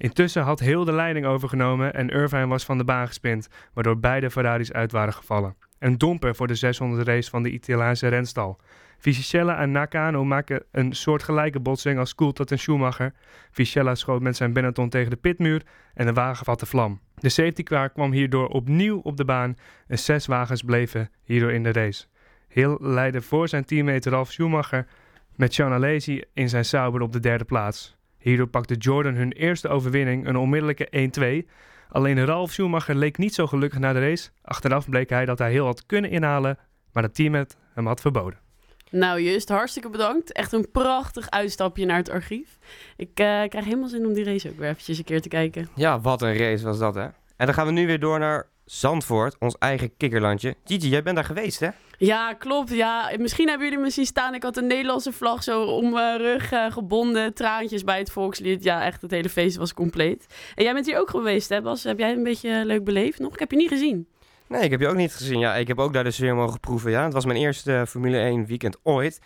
[0.00, 4.30] Intussen had heel de leiding overgenomen en Irvine was van de baan gespind, waardoor beide
[4.30, 5.56] Ferraris uit waren gevallen.
[5.78, 8.60] Een domper voor de 600 race van de Italiaanse renstal.
[8.98, 13.12] Fisichella en Nakano maken een soortgelijke botsing als Coulthard en Schumacher.
[13.50, 15.62] Fisichella schoot met zijn Benetton tegen de pitmuur
[15.94, 17.00] en de wagen vatte vlam.
[17.14, 21.62] De safety car kwam hierdoor opnieuw op de baan en zes wagens bleven hierdoor in
[21.62, 22.06] de race.
[22.48, 24.86] Hill leidde voor zijn teammate Ralf Schumacher
[25.36, 27.98] met Sean Alesi in zijn Sauber op de derde plaats.
[28.20, 31.48] Hierdoor pakte Jordan hun eerste overwinning, een onmiddellijke 1-2,
[31.90, 34.30] Alleen Ralf Schumacher leek niet zo gelukkig na de race.
[34.42, 36.58] Achteraf bleek hij dat hij heel had kunnen inhalen,
[36.92, 38.38] maar het team het hem had verboden.
[38.90, 40.32] Nou, Just, hartstikke bedankt.
[40.32, 42.58] Echt een prachtig uitstapje naar het archief.
[42.96, 45.68] Ik eh, krijg helemaal zin om die race ook weer eventjes een keer te kijken.
[45.74, 47.02] Ja, wat een race was dat, hè?
[47.36, 50.54] En dan gaan we nu weer door naar Zandvoort, ons eigen kikkerlandje.
[50.64, 51.68] Gigi, jij bent daar geweest, hè?
[51.98, 52.70] Ja, klopt.
[52.70, 54.34] Ja, misschien hebben jullie me zien staan.
[54.34, 57.34] Ik had een Nederlandse vlag zo om mijn rug eh, gebonden.
[57.34, 58.64] Traantjes bij het volkslied.
[58.64, 60.26] Ja, echt, het hele feest was compleet.
[60.54, 61.84] En jij bent hier ook geweest, hè Bas?
[61.84, 63.32] Heb jij een beetje leuk beleefd nog?
[63.32, 64.06] Ik heb je niet gezien.
[64.48, 65.38] Nee, ik heb je ook niet gezien.
[65.38, 66.90] Ja, ik heb ook daar de sfeer mogen proeven.
[66.90, 69.20] Ja, het was mijn eerste eh, Formule 1 weekend ooit.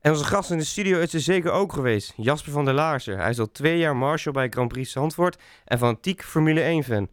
[0.00, 2.12] En onze gast in de studio is er zeker ook geweest.
[2.16, 3.18] Jasper van der Laarsen.
[3.18, 7.08] Hij is al twee jaar marshal bij Grand Prix Zandvoort en fanatiek Formule 1 fan.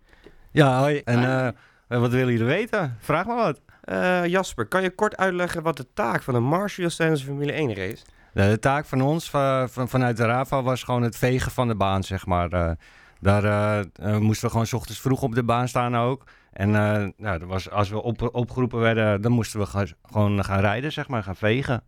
[0.52, 1.02] Ja, hoi.
[1.04, 1.48] En uh,
[1.88, 2.98] wat willen jullie weten?
[3.00, 3.62] Vraag maar wat.
[3.86, 7.28] Uh, Jasper, kan je kort uitleggen wat de taak van een marshal is tijdens een
[7.28, 8.04] Formule 1 race?
[8.34, 11.76] De, de taak van ons, van, vanuit de RAVA, was gewoon het vegen van de
[11.76, 12.54] baan, zeg maar.
[12.54, 12.72] Uh,
[13.20, 13.86] daar
[14.20, 16.24] moesten we gewoon s ochtends vroeg op de baan staan ook.
[16.52, 16.72] En
[17.18, 20.92] nou, dat was, als we op, opgeroepen werden, dan moesten we gaan, gewoon gaan rijden,
[20.92, 21.84] zeg maar, gaan vegen.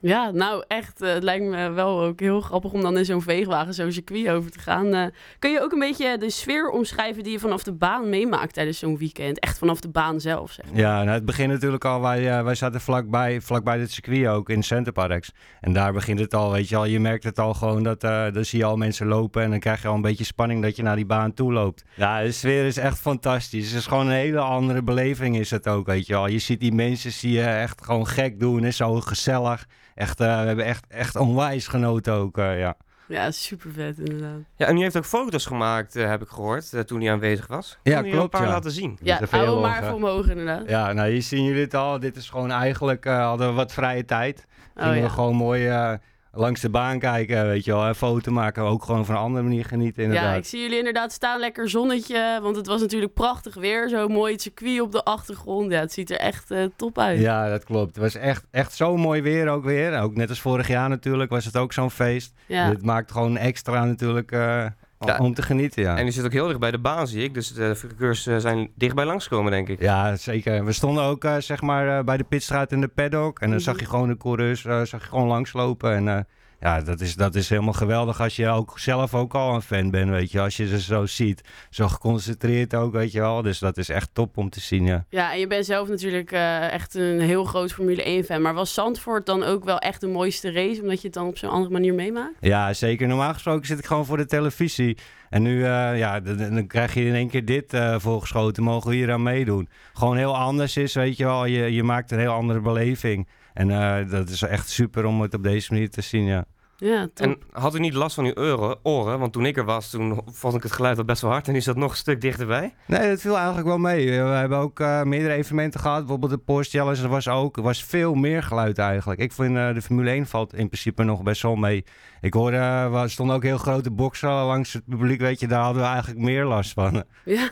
[0.00, 3.22] Ja, nou echt, uh, het lijkt me wel ook heel grappig om dan in zo'n
[3.22, 4.94] veegwagen zo'n circuit over te gaan.
[4.94, 5.04] Uh,
[5.38, 8.78] kun je ook een beetje de sfeer omschrijven die je vanaf de baan meemaakt tijdens
[8.78, 9.38] zo'n weekend?
[9.38, 10.80] Echt vanaf de baan zelf, zeg maar.
[10.80, 14.62] Ja, nou, het begint natuurlijk al, wij, wij zaten vlakbij, vlakbij het circuit ook, in
[14.62, 15.32] Center Parks.
[15.60, 18.44] En daar begint het al, weet je al, je merkt het al gewoon, dat, dan
[18.44, 20.82] zie je al mensen lopen en dan krijg je al een beetje spanning dat je
[20.82, 21.84] naar die baan toe loopt.
[21.94, 23.68] Ja, de sfeer is echt fantastisch.
[23.68, 26.26] Het is gewoon een hele andere beleving is het ook, weet je al.
[26.26, 30.40] Je ziet die mensen, zie je echt gewoon gek doen, is zo gezellig echt, uh,
[30.40, 32.76] we hebben echt, echt onwijs genoten ook, uh, ja.
[33.08, 34.40] Ja, super vet inderdaad.
[34.56, 37.78] Ja, en u heeft ook foto's gemaakt, uh, heb ik gehoord, toen hij aanwezig was.
[37.82, 38.16] Ja, klopt.
[38.16, 38.48] een paar ja.
[38.48, 38.98] laten zien?
[39.02, 40.68] Ja, hou maar voor inderdaad.
[40.68, 42.00] Ja, nou hier zien jullie het al.
[42.00, 44.46] Dit is gewoon eigenlijk, hadden we wat vrije tijd.
[44.74, 45.02] Gingen oh, ja.
[45.02, 45.98] we gewoon mooi
[46.36, 47.86] langs de baan kijken, weet je wel.
[47.86, 50.30] En foto maken, ook gewoon van een andere manier genieten inderdaad.
[50.30, 52.38] Ja, ik zie jullie inderdaad staan, lekker zonnetje.
[52.42, 53.88] Want het was natuurlijk prachtig weer.
[53.88, 55.72] Zo mooi het circuit op de achtergrond.
[55.72, 57.20] Ja, het ziet er echt uh, top uit.
[57.20, 57.94] Ja, dat klopt.
[57.94, 60.00] Het was echt, echt zo mooi weer ook weer.
[60.00, 62.32] Ook net als vorig jaar natuurlijk was het ook zo'n feest.
[62.46, 62.68] Ja.
[62.68, 64.32] Het maakt gewoon extra natuurlijk...
[64.32, 64.64] Uh,
[64.98, 65.18] ja.
[65.18, 65.96] Om te genieten, ja.
[65.96, 67.34] En je zit ook heel dicht bij de baan, zie ik.
[67.34, 69.80] Dus de figuurs uh, zijn dichtbij langsgekomen, denk ik.
[69.80, 70.64] Ja, zeker.
[70.64, 73.40] We stonden ook uh, zeg maar uh, bij de pitstraat in de paddock.
[73.40, 76.08] En dan zag je gewoon de coureurs zag je gewoon langslopen.
[76.08, 76.26] En
[76.60, 79.90] ja, dat is, dat is helemaal geweldig als je ook zelf ook al een fan
[79.90, 80.40] bent, weet je.
[80.40, 81.40] Als je ze zo ziet,
[81.70, 83.42] zo geconcentreerd ook, weet je wel.
[83.42, 85.04] Dus dat is echt top om te zien, ja.
[85.08, 88.42] Ja, en je bent zelf natuurlijk uh, echt een heel groot Formule 1-fan.
[88.42, 91.38] Maar was Zandvoort dan ook wel echt de mooiste race, omdat je het dan op
[91.38, 92.34] zo'n andere manier meemaakt?
[92.40, 93.08] Ja, zeker.
[93.08, 94.96] Normaal gesproken zit ik gewoon voor de televisie.
[95.30, 98.62] En nu, uh, ja, dan, dan, krijg je in één keer dit uh, voorgeschoten.
[98.62, 99.68] Mogen we hier aan meedoen?
[99.92, 101.44] Gewoon heel anders is, weet je wel.
[101.44, 103.28] Je, je maakt een heel andere beleving.
[103.56, 106.44] En uh, dat is echt super om het op deze manier te zien, ja.
[106.78, 109.18] Ja, en had u niet last van uw oren, oren?
[109.18, 111.48] Want toen ik er was, toen vond ik het geluid al best wel hard.
[111.48, 112.74] En is dat nog een stuk dichterbij?
[112.86, 114.06] Nee, dat viel eigenlijk wel mee.
[114.06, 115.98] We hebben ook uh, meerdere evenementen gehad.
[115.98, 117.02] Bijvoorbeeld de Porsche Challenge.
[117.02, 119.20] Er was ook was veel meer geluid eigenlijk.
[119.20, 121.84] Ik vind uh, de Formule 1 valt in principe nog best wel mee.
[122.20, 125.20] Ik hoorde, uh, er stonden ook heel grote boksen langs het publiek.
[125.20, 127.04] Weet je, daar hadden we eigenlijk meer last van.
[127.24, 127.50] Ja,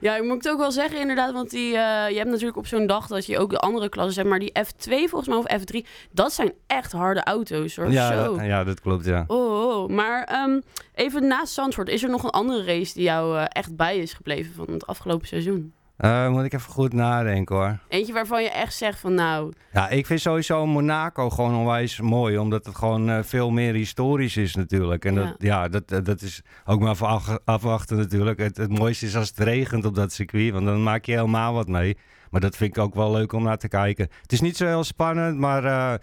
[0.00, 1.32] ja ik moet ook wel zeggen inderdaad.
[1.32, 4.28] Want die, je hebt natuurlijk op zo'n dag dat je ook de andere klassen hebt.
[4.28, 7.90] Maar die F2 volgens mij of F3, dat zijn echt harde auto's hoor.
[7.90, 8.33] Ja, Zo.
[8.36, 9.24] Dat, ja dat klopt, ja.
[9.26, 9.88] Oh, oh.
[9.88, 10.62] maar um,
[10.94, 14.12] even naast Zandvoort, is er nog een andere race die jou uh, echt bij is
[14.12, 15.72] gebleven van het afgelopen seizoen?
[15.98, 17.78] Uh, moet ik even goed nadenken hoor.
[17.88, 19.52] Eentje waarvan je echt zegt van nou...
[19.72, 22.38] Ja, ik vind sowieso Monaco gewoon onwijs mooi.
[22.38, 25.04] Omdat het gewoon uh, veel meer historisch is natuurlijk.
[25.04, 25.24] En ja.
[25.24, 28.38] dat, ja, dat, dat is ook maar voor afwachten natuurlijk.
[28.38, 30.52] Het, het mooiste is als het regent op dat circuit.
[30.52, 31.96] Want dan maak je helemaal wat mee.
[32.30, 34.08] Maar dat vind ik ook wel leuk om naar te kijken.
[34.22, 35.64] Het is niet zo heel spannend, maar...
[35.64, 35.94] Uh,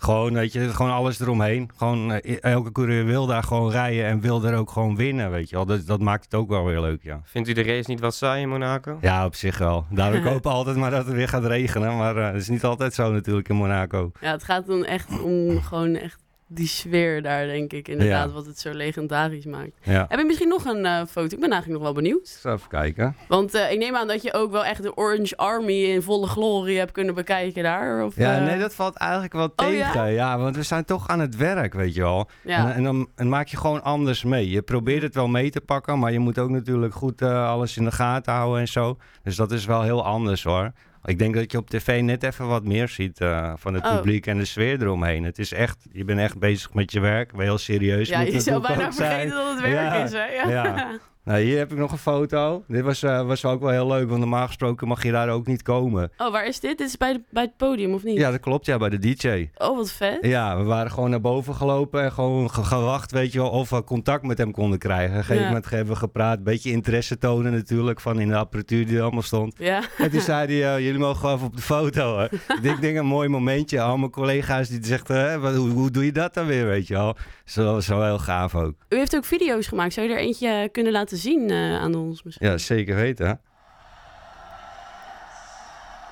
[0.00, 1.70] gewoon, weet je, gewoon alles eromheen.
[1.76, 5.48] Gewoon, uh, elke coureur wil daar gewoon rijden en wil er ook gewoon winnen, weet
[5.48, 5.66] je wel.
[5.66, 7.20] Dat, dat maakt het ook wel weer leuk, ja.
[7.24, 8.98] Vindt u de race niet wat saai in Monaco?
[9.00, 9.86] Ja, op zich wel.
[9.90, 11.96] Daarom hoop ik altijd maar dat het weer gaat regenen.
[11.96, 14.10] Maar uh, dat is niet altijd zo natuurlijk in Monaco.
[14.20, 16.18] Ja, het gaat dan echt om gewoon echt
[16.52, 17.88] die sfeer daar, denk ik.
[17.88, 18.34] Inderdaad, ja.
[18.34, 19.70] wat het zo legendarisch maakt.
[19.82, 20.06] Ja.
[20.08, 21.34] Heb je misschien nog een uh, foto?
[21.34, 22.28] Ik ben eigenlijk nog wel benieuwd.
[22.28, 23.16] Zal even kijken.
[23.28, 26.26] Want uh, ik neem aan dat je ook wel echt de Orange Army in volle
[26.26, 28.04] glorie hebt kunnen bekijken daar.
[28.04, 28.46] Of, ja, uh...
[28.46, 30.00] nee, dat valt eigenlijk wel oh, tegen.
[30.00, 30.04] Ja?
[30.04, 30.38] ja?
[30.38, 32.28] want we zijn toch aan het werk, weet je wel.
[32.42, 32.58] Ja.
[32.58, 34.50] En, en, dan en maak je gewoon anders mee.
[34.50, 37.84] Je probeert het wel mee te pakken, maar je moet ook natuurlijk goed alles in
[37.84, 38.98] de gaten houden en zo.
[39.22, 40.72] Dus dat is wel heel anders hoor.
[41.04, 43.96] Ik denk dat je op tv net even wat meer ziet uh, van het Oh.
[43.96, 45.24] publiek en de sfeer eromheen.
[45.24, 47.32] Het is echt, je bent echt bezig met je werk.
[47.32, 48.08] Ben heel serieus.
[48.08, 50.24] Ja, je zou bijna vergeten dat het werk Ja, is, hè?
[50.24, 50.48] Ja.
[50.48, 50.90] ja.
[51.24, 52.64] Nou, hier heb ik nog een foto.
[52.68, 55.46] Dit was, uh, was ook wel heel leuk, want normaal gesproken mag je daar ook
[55.46, 56.10] niet komen.
[56.16, 56.78] Oh, waar is dit?
[56.78, 58.18] Dit is bij, de, bij het podium, of niet?
[58.18, 59.50] Ja, dat klopt, ja, bij de DJ.
[59.56, 60.18] Oh, wat vet.
[60.20, 63.84] Ja, we waren gewoon naar boven gelopen en gewoon gewacht, weet je wel, of we
[63.84, 65.10] contact met hem konden krijgen.
[65.10, 68.36] Op een gegeven moment hebben we gepraat, een beetje interesse tonen natuurlijk, van in de
[68.36, 69.54] apparatuur die er allemaal stond.
[69.58, 69.82] Ja.
[69.98, 72.18] En toen zei hij, uh, jullie mogen gewoon even op de foto.
[72.18, 72.24] Hè.
[72.70, 73.80] ik denk een mooi momentje.
[73.80, 77.16] Al mijn collega's die zeggen, hoe, hoe doe je dat dan weer, weet je wel.
[77.44, 78.74] Zo, zo heel gaaf ook.
[78.88, 79.92] U heeft ook video's gemaakt.
[79.92, 82.22] Zou je er eentje kunnen laten zien uh, aan ons?
[82.22, 82.48] Misschien?
[82.48, 83.40] Ja, zeker weten.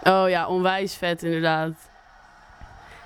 [0.03, 1.73] Oh ja, onwijs vet inderdaad.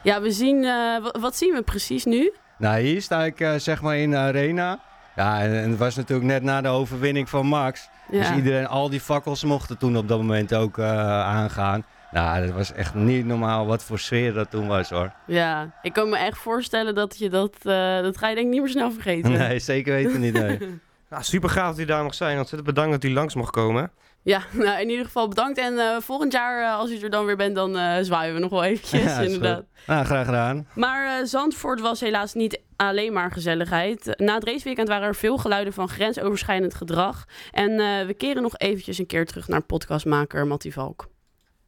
[0.02, 0.62] Ja, we zien...
[0.62, 2.33] Uh, wat zien we precies nu?
[2.59, 4.81] Nou, hier sta ik uh, zeg maar in de arena.
[5.16, 7.88] Ja, en, het was natuurlijk net na de overwinning van Max.
[8.11, 8.18] Ja.
[8.18, 11.85] Dus iedereen, al die fakkels mochten toen op dat moment ook aangaan.
[12.12, 15.12] Nou, dat was echt niet normaal wat voor sfeer dat toen was hoor.
[15.26, 18.52] Ja, ik kan me echt voorstellen dat je dat, uh, dat ga je denk ik
[18.52, 19.33] niet meer snel vergeten.
[19.33, 20.59] Nee, zeker weten niet, nee.
[21.12, 22.38] nou, super gaaf dat u daar nog zijn.
[22.38, 23.90] Ontzettend bedankt dat u langs mocht komen.
[24.22, 25.59] Ja, nou in ieder geval bedankt.
[25.59, 28.40] En uh, volgend jaar, uh, als u er dan weer bent, dan uh, zwaaien we
[28.40, 29.64] nog wel eventjes, ja, inderdaad.
[29.87, 30.66] Nou, graag gedaan.
[30.75, 34.14] Maar Zandvoort was helaas niet alleen maar gezelligheid.
[34.16, 37.25] Na het raceweekend waren er veel geluiden van grensoverschrijdend gedrag.
[37.51, 41.12] En we keren nog eventjes een keer terug naar podcastmaker Mattie Valk.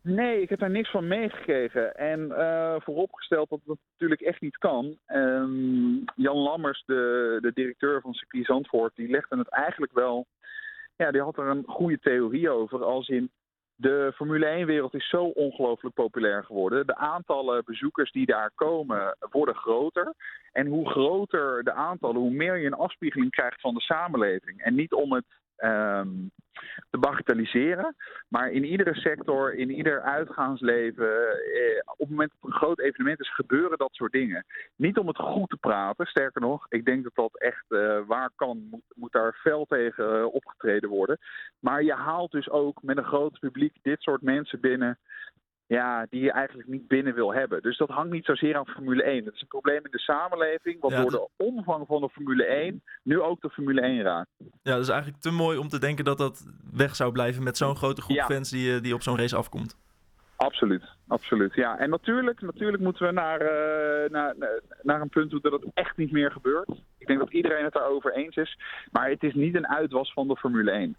[0.07, 1.97] Nee, ik heb daar niks van meegekregen.
[1.97, 4.99] En uh, vooropgesteld dat dat natuurlijk echt niet kan.
[5.07, 10.27] Um, Jan Lammers, de, de directeur van Circuit Zandvoort, die legde het eigenlijk wel...
[10.97, 12.85] Ja, die had er een goede theorie over.
[12.85, 13.31] Als in,
[13.77, 16.87] de Formule 1-wereld is zo ongelooflijk populair geworden.
[16.87, 20.15] De aantallen bezoekers die daar komen worden groter.
[20.53, 24.61] En hoe groter de aantallen, hoe meer je een afspiegeling krijgt van de samenleving.
[24.61, 25.25] En niet om het
[25.57, 26.31] um,
[26.91, 27.97] te bagatelliseren.
[28.29, 32.81] Maar in iedere sector, in ieder uitgaansleven, eh, op het moment dat er een groot
[32.81, 34.45] evenement is, gebeuren dat soort dingen.
[34.77, 38.31] Niet om het goed te praten, sterker nog, ik denk dat dat echt uh, waar
[38.37, 41.19] kan, moet, daar fel tegen uh, opgetreden worden.
[41.61, 44.99] Maar je haalt dus ook met een groot publiek dit soort mensen binnen
[45.67, 47.63] ja, die je eigenlijk niet binnen wil hebben.
[47.63, 49.25] Dus dat hangt niet zozeer aan Formule 1.
[49.25, 52.45] Dat is een probleem in de samenleving, wat Ja, door de omvang van de Formule
[52.45, 54.29] 1 nu ook de Formule 1 raakt.
[54.39, 57.57] Ja, dat is eigenlijk te mooi om te denken dat dat weg zou blijven met
[57.57, 58.25] zo'n grote groep Ja.
[58.27, 59.77] fans die, eh, die op zo'n race afkomt.
[60.37, 61.55] Absoluut, absoluut.
[61.55, 65.53] Ja, en natuurlijk, natuurlijk moeten we naar, eh, naar, naar- naar een punt toe dat
[65.53, 66.69] het echt niet meer gebeurt.
[66.99, 68.59] Ik denk dat iedereen het daarover eens is.
[68.93, 70.97] Maar het is niet een uitwas van de Formule 1.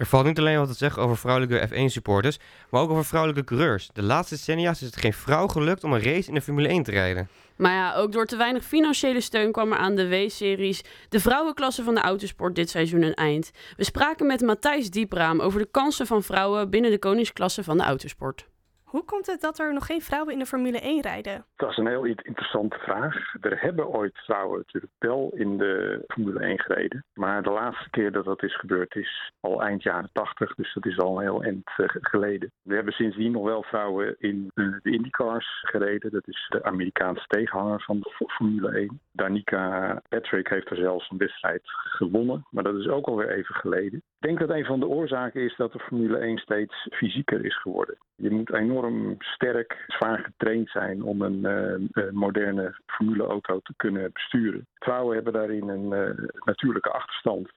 [0.00, 2.38] Er valt niet alleen wat te zeggen over vrouwelijke F1-supporters,
[2.70, 3.90] maar ook over vrouwelijke coureurs.
[3.92, 6.82] De laatste decennia is het geen vrouw gelukt om een race in de Formule 1
[6.82, 7.28] te rijden.
[7.56, 11.82] Maar ja, ook door te weinig financiële steun kwam er aan de W-series de vrouwenklasse
[11.82, 13.50] van de autosport dit seizoen een eind.
[13.76, 17.84] We spraken met Matthijs Diepraam over de kansen van vrouwen binnen de koningsklasse van de
[17.84, 18.46] autosport.
[18.90, 21.44] Hoe komt het dat er nog geen vrouwen in de Formule 1 rijden?
[21.56, 23.34] Dat is een heel interessante vraag.
[23.40, 27.04] Er hebben ooit vrouwen natuurlijk wel in de Formule 1 gereden.
[27.14, 30.54] Maar de laatste keer dat dat is gebeurd is al eind jaren 80.
[30.54, 32.50] Dus dat is al een heel eind eh, geleden.
[32.62, 36.10] We hebben sindsdien nog wel vrouwen in eh, de IndyCars gereden.
[36.10, 39.00] Dat is de Amerikaanse tegenhanger van de Formule 1.
[39.12, 42.46] Danica Patrick heeft er zelfs een wedstrijd gewonnen.
[42.50, 43.98] Maar dat is ook alweer even geleden.
[43.98, 47.60] Ik denk dat een van de oorzaken is dat de Formule 1 steeds fysieker is
[47.60, 47.96] geworden.
[48.16, 48.79] Je moet enorm
[49.18, 54.66] sterk, zwaar getraind zijn om een eh, moderne formuleauto te kunnen besturen.
[54.74, 57.50] Vrouwen hebben daarin een eh, natuurlijke achterstand.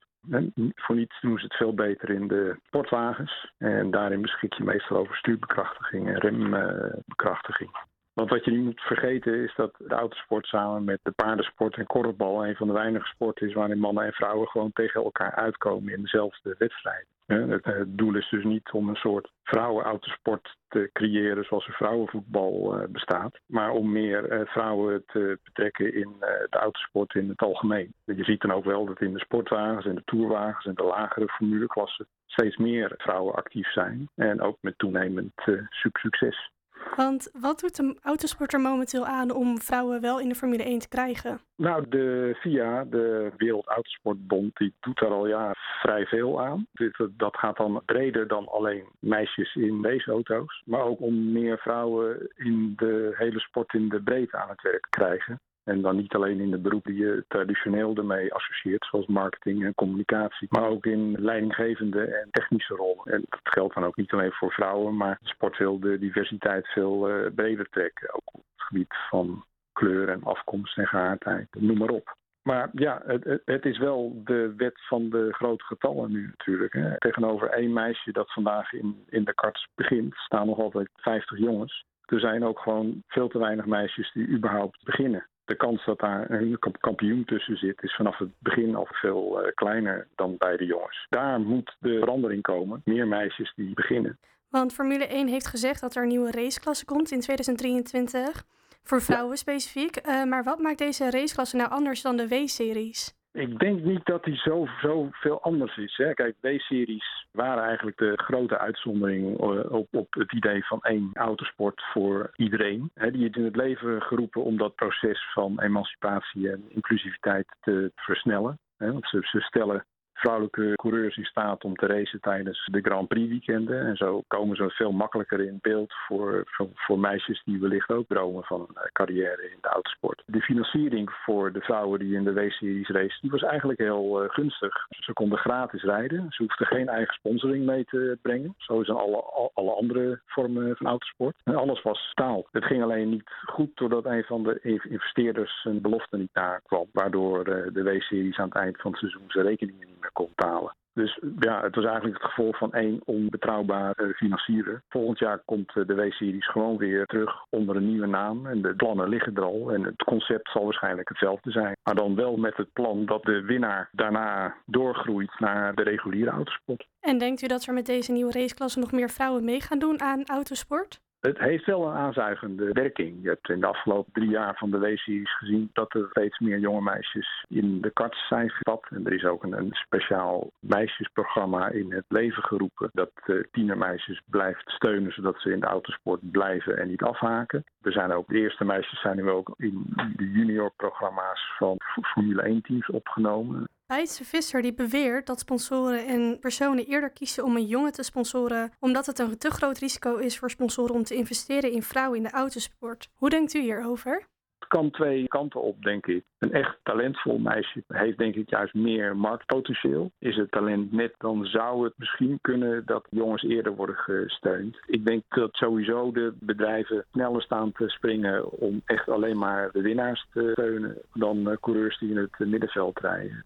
[0.74, 3.52] Voor niets doen ze het veel beter in de sportwagens.
[3.58, 7.70] En daarin beschik je meestal over stuurbekrachtiging en rembekrachtiging.
[8.14, 11.86] Want wat je niet moet vergeten is dat de autosport samen met de paardensport en
[11.86, 15.92] korfbal een van de weinige sporten is waarin mannen en vrouwen gewoon tegen elkaar uitkomen
[15.92, 17.06] in dezelfde wedstrijd.
[17.26, 22.78] Hè, Het, doel is dus niet om een soort vrouwenautosport te creëren zoals er vrouwenvoetbal
[22.78, 27.40] eh, bestaat, maar om meer eh, vrouwen te betrekken in eh, de autosport in het
[27.42, 27.94] algemeen.
[28.04, 31.28] Je ziet dan ook wel dat in de sportwagens en de tourwagens en de lagere
[31.28, 36.52] formuleklassen steeds meer vrouwen actief zijn en ook met toenemend eh, suc- succes.
[36.96, 40.78] Want wat doet de autosport er momenteel aan om vrouwen wel in de Formule 1
[40.78, 41.40] te krijgen?
[41.56, 46.66] Nou, de FIA, de Wereld Autosportbond, die doet daar al jaren vrij veel aan.
[46.72, 52.30] Dit, dat gaat dan breder dan alleen meisjes in raceauto's, maar ook om meer vrouwen
[52.36, 55.40] in de hele sport in de breedte aan het werk te krijgen.
[55.64, 59.74] En dan niet alleen in de beroepen die je traditioneel ermee associeert, zoals marketing en
[59.74, 63.04] communicatie, maar ook in leidinggevende en technische rollen.
[63.04, 67.08] En dat geldt dan ook niet alleen voor vrouwen, maar sport wil de diversiteit veel
[67.08, 68.14] eh, breder trekken.
[68.14, 72.16] Ook op het gebied van kleur en afkomst en geaardheid, noem maar op.
[72.42, 76.72] Maar ja, het, het- het is wel de wet van de grote getallen nu natuurlijk.
[76.72, 76.98] Hè.
[76.98, 81.84] Tegenover één meisje dat vandaag in, in de karts begint, staan nog altijd 50 jongens.
[82.04, 85.26] Er zijn ook gewoon veel te weinig meisjes die überhaupt beginnen.
[85.44, 89.52] De kans dat daar een kampioen tussen zit, is vanaf het begin al veel uh,
[89.54, 91.06] kleiner dan bij de jongens.
[91.08, 92.80] Daar moet de verandering komen.
[92.84, 94.18] Meer meisjes die beginnen.
[94.48, 98.44] Want Formule 1 heeft gezegd dat er een nieuwe raceklasse komt in 2023.
[98.82, 100.06] Voor vrouwen specifiek.
[100.06, 103.14] Uh, maar wat maakt deze raceklasse nou anders dan de W-series?
[103.34, 105.96] Ik denk niet dat die zo, zo veel anders is.
[105.96, 106.14] Hè.
[106.14, 111.82] Kijk, W-series waren eigenlijk de grote uitzondering eh, op, op het idee van één autosport
[111.92, 112.90] voor iedereen.
[112.94, 117.92] Hè, die is in het leven geroepen om dat proces van emancipatie en inclusiviteit te
[117.94, 118.58] versnellen.
[118.76, 118.92] Hè.
[118.92, 123.86] Want ze stellen vrouwelijke coureurs in staat om te racen tijdens de Grand Prix weekenden.
[123.86, 126.42] En zo komen ze veel makkelijker in beeld voor,
[126.74, 130.22] voor, meisjes die wellicht ook dromen van een carrière in de autosport.
[130.26, 134.30] De financiering voor de vrouwen die in de W-series racen, die was eigenlijk heel uh,
[134.30, 134.86] gunstig.
[134.90, 136.26] Ze konden gratis rijden.
[136.28, 138.54] Ze hoefden geen eigen sponsoring mee te brengen.
[138.58, 141.36] Zoals in alle, alle andere vormen van autosport.
[141.44, 142.46] En alles was staal.
[142.52, 146.86] Het ging alleen niet goed doordat een van de investeerders zijn belofte niet nakwam.
[146.92, 150.28] Waardoor uh, de W-series aan het eind van het seizoen zijn rekeningen niet meer kon
[150.34, 150.74] betalen.
[150.94, 154.82] Dus ja, het was eigenlijk het gevolg van één onbetrouwbare financier.
[154.88, 158.46] Volgend jaar komt de W-series gewoon weer terug onder een nieuwe naam.
[158.46, 159.72] En de plannen liggen er al.
[159.72, 161.76] En het concept zal waarschijnlijk hetzelfde zijn.
[161.82, 166.86] Maar dan wel met het plan dat de winnaar daarna doorgroeit naar de reguliere autosport.
[167.00, 170.00] En denkt u dat er met deze nieuwe raceklasse nog meer vrouwen mee gaan doen
[170.00, 171.00] aan autosport?
[171.26, 173.18] Het heeft wel een aanzuigende werking.
[173.22, 176.58] Je hebt in de afgelopen drie jaar van de W-series gezien dat er steeds meer
[176.58, 178.90] jonge meisjes in de karts zijn gestapt.
[178.90, 184.70] En er is ook een, speciaal meisjesprogramma in het leven geroepen dat uh, tienermeisjes blijft
[184.70, 187.64] steunen zodat ze in de autosport blijven en niet afhaken.
[187.82, 192.62] Er zijn ook de eerste meisjes zijn nu ook in de juniorprogramma's van Formule 1
[192.62, 193.68] teams opgenomen.
[193.94, 198.72] Bijtse Visser die beweert dat sponsoren en personen eerder kiezen om een jongen te sponsoren
[198.80, 202.22] omdat het een te groot risico is voor sponsoren om te investeren in vrouwen in
[202.22, 203.08] de autosport.
[203.14, 204.26] Hoe denkt u hierover?
[204.58, 206.24] Het kan twee kanten op, denk ik.
[206.38, 210.10] Een echt talentvol meisje heeft denk ik juist meer marktpotentieel.
[210.18, 214.76] Is het talent net, dan zou het misschien kunnen dat jongens eerder worden gesteund.
[214.86, 219.82] Ik denk dat sowieso de bedrijven sneller staan te springen om echt alleen maar de
[219.82, 223.44] winnaars te steunen dan coureurs die in het middenveld rijden.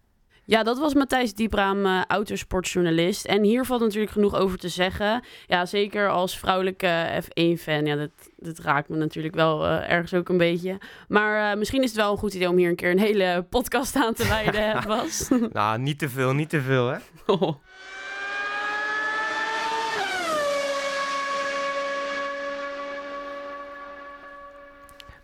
[0.49, 3.25] Ja, dat was Matthijs Diepraam, uh, autosportjournalist.
[3.25, 5.23] En hier valt natuurlijk genoeg over te zeggen.
[5.47, 7.85] Ja, zeker als vrouwelijke F1-fan.
[7.85, 10.77] Ja, dat, dat raakt me natuurlijk wel uh, ergens ook een beetje.
[11.07, 13.45] Maar uh, misschien is het wel een goed idee om hier een keer een hele
[13.49, 15.29] podcast aan te wijden, Bas.
[15.51, 16.97] nou, niet te veel, niet te veel, hè?
[17.25, 17.55] Oh.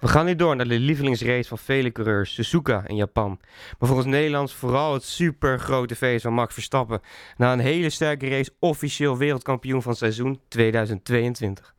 [0.06, 3.40] We gaan nu door naar de lievelingsrace van vele coureurs, Suzuka in Japan.
[3.80, 7.02] Maar volgens Nederlands vooral het super grote feest van Max Verstappen.
[7.38, 11.75] Na een hele sterke race officieel wereldkampioen van seizoen 2022.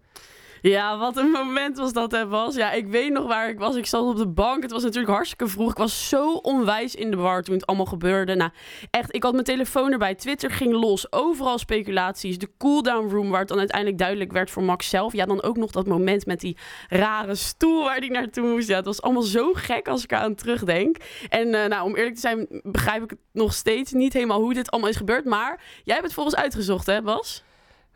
[0.68, 2.54] Ja, wat een moment was dat, hè, Bas.
[2.54, 3.76] Ja, ik weet nog waar ik was.
[3.76, 4.62] Ik zat op de bank.
[4.62, 5.70] Het was natuurlijk hartstikke vroeg.
[5.70, 8.34] Ik was zo onwijs in de war toen het allemaal gebeurde.
[8.34, 8.50] Nou,
[8.90, 10.14] echt, ik had mijn telefoon erbij.
[10.14, 11.12] Twitter ging los.
[11.12, 12.38] Overal speculaties.
[12.38, 15.12] De cooldown room, waar het dan uiteindelijk duidelijk werd voor Max zelf.
[15.12, 16.56] Ja, dan ook nog dat moment met die
[16.88, 18.68] rare stoel waar hij naartoe moest.
[18.68, 20.96] Ja, het was allemaal zo gek als ik aan terugdenk.
[21.28, 24.54] En uh, nou, om eerlijk te zijn, begrijp ik het nog steeds niet helemaal hoe
[24.54, 25.24] dit allemaal is gebeurd.
[25.24, 27.44] Maar jij hebt het volgens uitgezocht, hè, Bas?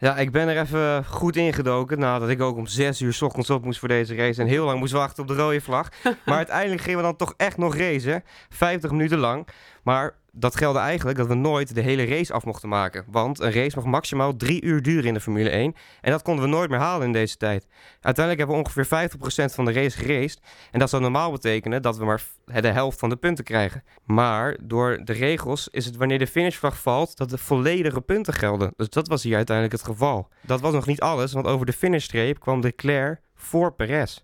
[0.00, 3.50] Ja, ik ben er even goed ingedoken nadat ik ook om 6 uur s ochtends
[3.50, 5.88] op moest voor deze race en heel lang moest wachten op de rode vlag.
[6.26, 9.46] maar uiteindelijk gingen we dan toch echt nog racen, 50 minuten lang.
[9.82, 13.04] Maar dat geldde eigenlijk dat we nooit de hele race af mochten maken.
[13.10, 15.74] Want een race mag maximaal drie uur duren in de Formule 1.
[16.00, 17.66] En dat konden we nooit meer halen in deze tijd.
[18.00, 19.08] Uiteindelijk hebben we ongeveer
[19.50, 20.40] 50% van de race geraced.
[20.70, 23.82] En dat zou normaal betekenen dat we maar de helft van de punten krijgen.
[24.04, 28.72] Maar door de regels is het wanneer de finishvlag valt dat de volledige punten gelden.
[28.76, 30.28] Dus dat was hier uiteindelijk het geval.
[30.40, 34.18] Dat was nog niet alles, want over de finishstreep kwam Leclerc voor Perez.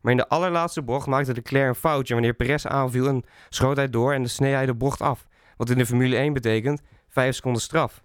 [0.00, 3.90] Maar in de allerlaatste bocht maakte Leclerc een foutje wanneer Perez aanviel en schoot hij
[3.90, 5.26] door en de snee hij de bocht af.
[5.56, 8.04] Wat in de Formule 1 betekent 5 seconden straf.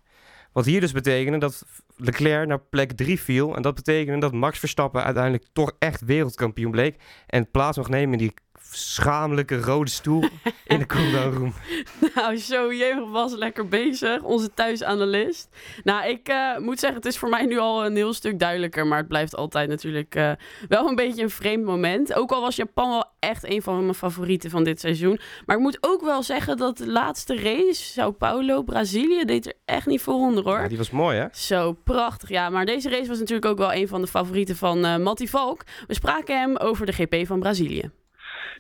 [0.52, 3.56] Wat hier dus betekende dat Leclerc naar plek 3 viel.
[3.56, 6.96] En dat betekende dat Max Verstappen uiteindelijk toch echt wereldkampioen bleek.
[7.28, 8.34] En plaats mag nemen in die
[8.78, 10.24] schamelijke rode stoel
[10.64, 11.54] in de cooldown room.
[12.16, 14.22] nou, zo, je was lekker bezig.
[14.22, 15.50] Onze thuisanalist.
[15.84, 18.88] Nou, ik uh, moet zeggen, het is voor mij nu al een heel stuk duidelijker.
[18.88, 20.32] Maar het blijft altijd natuurlijk uh,
[20.68, 22.14] wel een beetje een vreemd moment.
[22.14, 25.20] Ook al was Japan wel echt een van mijn favorieten van dit seizoen.
[25.46, 29.54] Maar ik moet ook wel zeggen dat de laatste race, Sao Paulo, Brazilië, deed er
[29.66, 30.60] echt niet voor onder hoor.
[30.60, 31.26] Ja, die was mooi hè?
[31.32, 32.30] Zo, prachtig.
[32.30, 35.28] Ja, maar deze race was natuurlijk ook wel een van de favorieten van uh, Matty
[35.28, 35.64] Valk.
[35.88, 37.92] We spraken hem over de GP van Brazilië.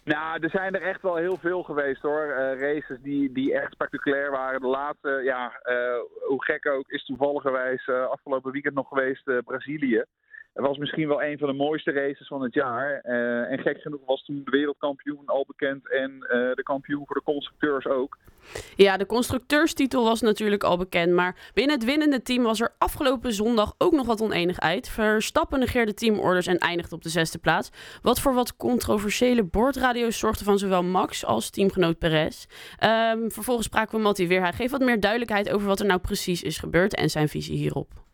[0.03, 2.25] Nou, er zijn er echt wel heel veel geweest hoor.
[2.27, 4.61] Uh, races die, die echt spectaculair waren.
[4.61, 10.03] De laatste, ja, uh, hoe gek ook, is toevalligerwijs uh, afgelopen weekend nog geweest Brazilië.
[10.53, 12.99] Het was misschien wel een van de mooiste races van het jaar.
[12.99, 16.19] en gek genoeg was toen de wereldkampioen al bekend en
[16.55, 18.17] de kampioen voor de constructeurs ook.
[18.75, 23.33] Ja, de constructeurstitel was natuurlijk al bekend, maar binnen het winnende team was er afgelopen
[23.33, 24.89] zondag ook nog wat oneenigheid.
[24.89, 27.69] Verstappen negeerde teamorders en eindigde op de zesde plaats.
[28.01, 32.45] Wat voor wat controversiële boordradio's zorgde van zowel Max als teamgenoot Perez.
[32.83, 34.41] Um, vervolgens spraken we Matti weer.
[34.41, 37.57] Hij geeft wat meer duidelijkheid over wat er nou precies is gebeurd en zijn visie
[37.57, 38.09] hierop.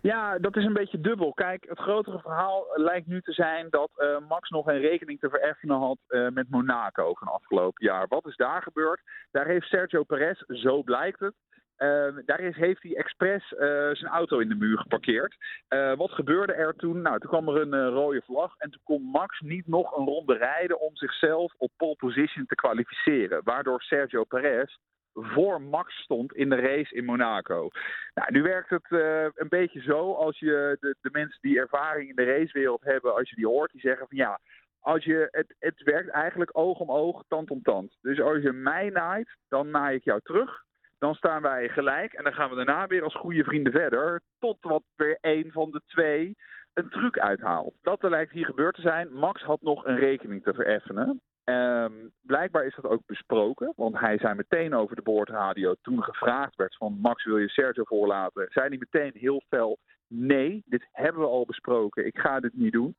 [0.00, 1.32] Ja, dat is een beetje dubbel.
[1.32, 5.28] Kijk, het grotere verhaal lijkt nu te zijn dat uh, Max nog een rekening te
[5.28, 8.06] vereffenen had uh, met Monaco van afgelopen jaar.
[8.08, 9.00] Wat is daar gebeurd?
[9.30, 11.34] Daar heeft Sergio Perez, zo blijkt het,
[11.78, 11.88] uh,
[12.26, 13.48] daar heeft hij expres
[13.98, 15.36] zijn auto in de muur geparkeerd.
[15.96, 17.02] Wat gebeurde er toen?
[17.02, 20.34] Nou, toen kwam er een rode vlag en toen kon Max niet nog een ronde
[20.34, 23.40] rijden om zichzelf op pole position te kwalificeren.
[23.44, 24.76] Waardoor Sergio Perez
[25.20, 27.68] voor Max stond in de race in Monaco.
[28.14, 32.08] Nou, nu werkt het uh, een beetje zo als je de, de, mensen die ervaring
[32.08, 34.40] in de racewereld hebben, als je die hoort, die zeggen van ja,
[34.80, 37.96] als je, het, het werkt eigenlijk oog om oog, tand om tand.
[38.00, 40.66] Dus als je mij naait, dan naai ik jou terug.
[40.98, 44.20] Dan staan wij gelijk en dan gaan we daarna weer als goede vrienden verder.
[44.38, 46.36] Tot wat weer een van de twee
[46.74, 47.74] een truc uithaalt.
[47.82, 49.12] Dat lijkt hier gebeurd te zijn.
[49.12, 51.20] Max had nog een rekening te vereffenen.
[51.48, 56.56] Um, blijkbaar is dat ook besproken, want hij zei meteen over de boordradio toen gevraagd
[56.56, 59.78] werd van Max wil je Sergio voorlaten, zei hij meteen heel fel
[60.08, 62.96] nee, dit hebben we al besproken, ik ga dit niet doen.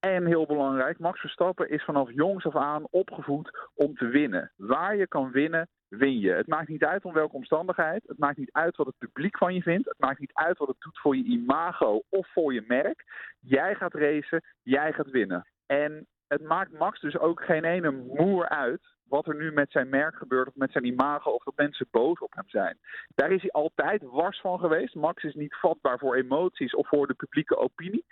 [0.00, 4.52] En heel belangrijk, Max Verstappen is vanaf jongs af aan opgevoed om te winnen.
[4.56, 6.30] Waar je kan winnen, win je.
[6.30, 9.54] Het maakt niet uit om welke omstandigheid, het maakt niet uit wat het publiek van
[9.54, 12.64] je vindt, het maakt niet uit wat het doet voor je imago of voor je
[12.66, 13.04] merk.
[13.40, 15.46] Jij gaat racen, jij gaat winnen.
[15.66, 19.88] En het maakt Max dus ook geen ene moer uit wat er nu met zijn
[19.88, 22.78] merk gebeurt of met zijn imago of dat mensen boos op hem zijn.
[23.14, 24.94] Daar is hij altijd wars van geweest.
[24.94, 28.04] Max is niet vatbaar voor emoties of voor de publieke opinie.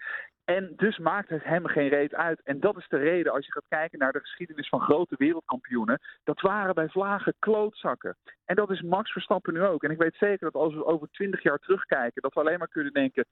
[0.45, 2.43] En dus maakt het hem geen reet uit.
[2.43, 6.01] En dat is de reden als je gaat kijken naar de geschiedenis van grote wereldkampioenen.
[6.25, 8.17] Dat waren bij vlagen klootzakken.
[8.45, 9.83] En dat is Max Verstappen nu ook.
[9.83, 12.69] En ik weet zeker dat als we over twintig jaar terugkijken, dat we alleen maar
[12.69, 13.25] kunnen denken: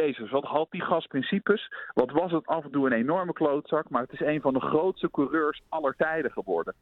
[0.00, 1.72] Jezus, wat had die gasprincipes?
[1.92, 4.60] Wat was het af en toe een enorme klootzak, maar het is een van de
[4.60, 6.74] grootste coureurs aller tijden geworden.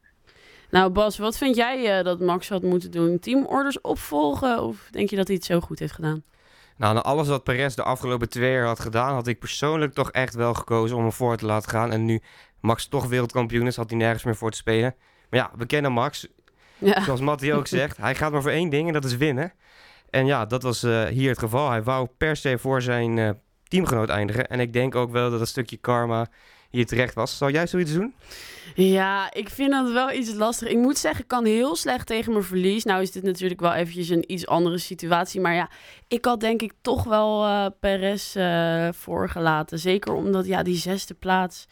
[0.69, 3.19] Nou Bas, wat vind jij uh, dat Max had moeten doen?
[3.19, 6.23] Teamorders opvolgen of denk je dat hij het zo goed heeft gedaan?
[6.77, 10.11] Nou, na alles wat Perez de afgelopen twee jaar had gedaan, had ik persoonlijk toch
[10.11, 11.91] echt wel gekozen om hem voor te laten gaan.
[11.91, 12.21] En nu
[12.61, 14.95] Max toch wereldkampioen is, had hij nergens meer voor te spelen.
[15.29, 16.27] Maar ja, we kennen Max.
[16.77, 17.01] Ja.
[17.01, 19.53] Zoals Mattie ook zegt, hij gaat maar voor één ding en dat is winnen.
[20.13, 21.69] En ja, dat was uh, hier het geval.
[21.69, 23.29] Hij wou per se voor zijn uh,
[23.63, 24.47] teamgenoot eindigen.
[24.47, 26.27] En ik denk ook wel dat een stukje karma
[26.69, 27.37] hier terecht was.
[27.37, 28.13] Zou jij zoiets doen?
[28.75, 30.67] Ja, ik vind dat wel iets lastig.
[30.67, 32.83] Ik moet zeggen, ik kan heel slecht tegen mijn verlies.
[32.83, 35.41] Nou is dit natuurlijk wel eventjes een iets andere situatie.
[35.41, 35.69] Maar ja,
[36.07, 39.79] ik had denk ik toch wel uh, Perez uh, voorgelaten.
[39.79, 41.67] Zeker omdat ja, die zesde plaats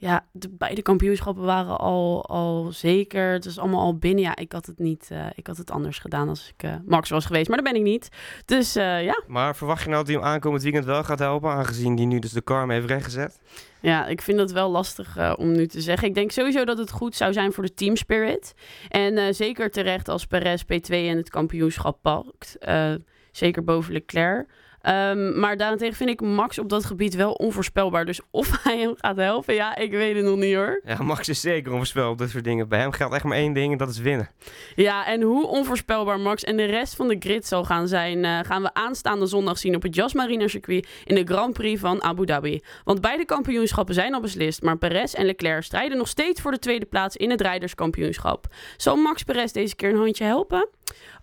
[0.00, 3.32] ja, de beide kampioenschappen waren al, al zeker.
[3.32, 4.22] Het is allemaal al binnen.
[4.22, 5.08] Ja, ik had het niet.
[5.12, 7.48] Uh, ik had het anders gedaan als ik uh, Max was geweest.
[7.48, 8.08] Maar dat ben ik niet.
[8.44, 9.22] Dus uh, ja.
[9.26, 11.50] Maar verwacht je nou dat hij hem aankomend weekend wel gaat helpen?
[11.50, 13.40] Aangezien hij nu dus de karma heeft rechtgezet?
[13.80, 16.08] Ja, ik vind dat wel lastig om nu te zeggen.
[16.08, 18.54] Ik denk sowieso dat het goed zou zijn voor de team spirit.
[18.88, 22.56] En zeker terecht als Perez P2 en het kampioenschap pakt.
[23.30, 24.48] zeker boven Leclerc.
[24.88, 28.04] Um, maar daarentegen vind ik Max op dat gebied wel onvoorspelbaar.
[28.04, 30.80] Dus of hij hem gaat helpen, ja, ik weet het nog niet hoor.
[30.84, 32.68] Ja, Max is zeker onvoorspelbaar op dit soort dingen.
[32.68, 34.30] Bij hem geldt echt maar één ding en dat is winnen.
[34.74, 38.24] Ja, en hoe onvoorspelbaar Max en de rest van de grid zal gaan zijn...
[38.24, 40.88] Uh, gaan we aanstaande zondag zien op het Jas Marina circuit...
[41.04, 42.60] in de Grand Prix van Abu Dhabi.
[42.84, 44.62] Want beide kampioenschappen zijn al beslist...
[44.62, 48.46] maar Perez en Leclerc strijden nog steeds voor de tweede plaats in het rijderskampioenschap.
[48.76, 50.68] Zal Max Perez deze keer een handje helpen?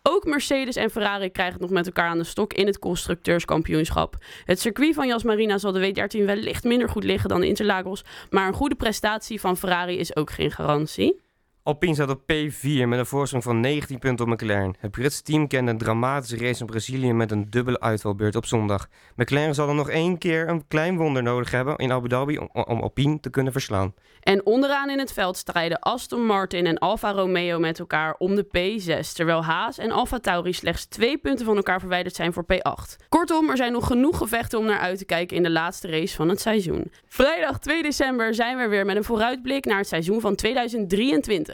[0.10, 4.16] Ook Mercedes en Ferrari krijgen het nog met elkaar aan de stok in het constructeurskampioenschap.
[4.46, 8.04] Het circuit van Jas Marina zal de W13 wellicht minder goed liggen dan de Interlagos,
[8.30, 11.26] maar een goede prestatie van Ferrari is ook geen garantie.
[11.68, 14.76] Alpine staat op P4 met een voorsprong van 19 punten op McLaren.
[14.80, 18.88] Het Britse team kende een dramatische race in Brazilië met een dubbele uitvalbeurt op zondag.
[19.16, 22.50] McLaren zal er nog één keer een klein wonder nodig hebben in Abu Dhabi om,
[22.52, 23.94] om Alpine te kunnen verslaan.
[24.20, 28.46] En onderaan in het veld strijden Aston Martin en Alfa Romeo met elkaar om de
[28.46, 33.08] P6, terwijl Haas en Alfa Tauri slechts twee punten van elkaar verwijderd zijn voor P8.
[33.10, 36.16] Kortom, er zijn nog genoeg gevechten om naar uit te kijken in de laatste race
[36.16, 36.92] van het seizoen.
[37.08, 40.36] Vrijdag 2 december zijn we weer met een vooruitblik naar het seizoen van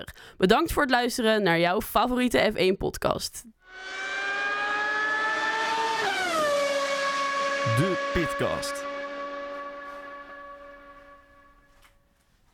[0.04, 0.38] 2023.
[0.38, 3.43] Bedankt voor het luisteren naar jouw favoriete F1-podcast.
[7.78, 8.83] De Pitcast.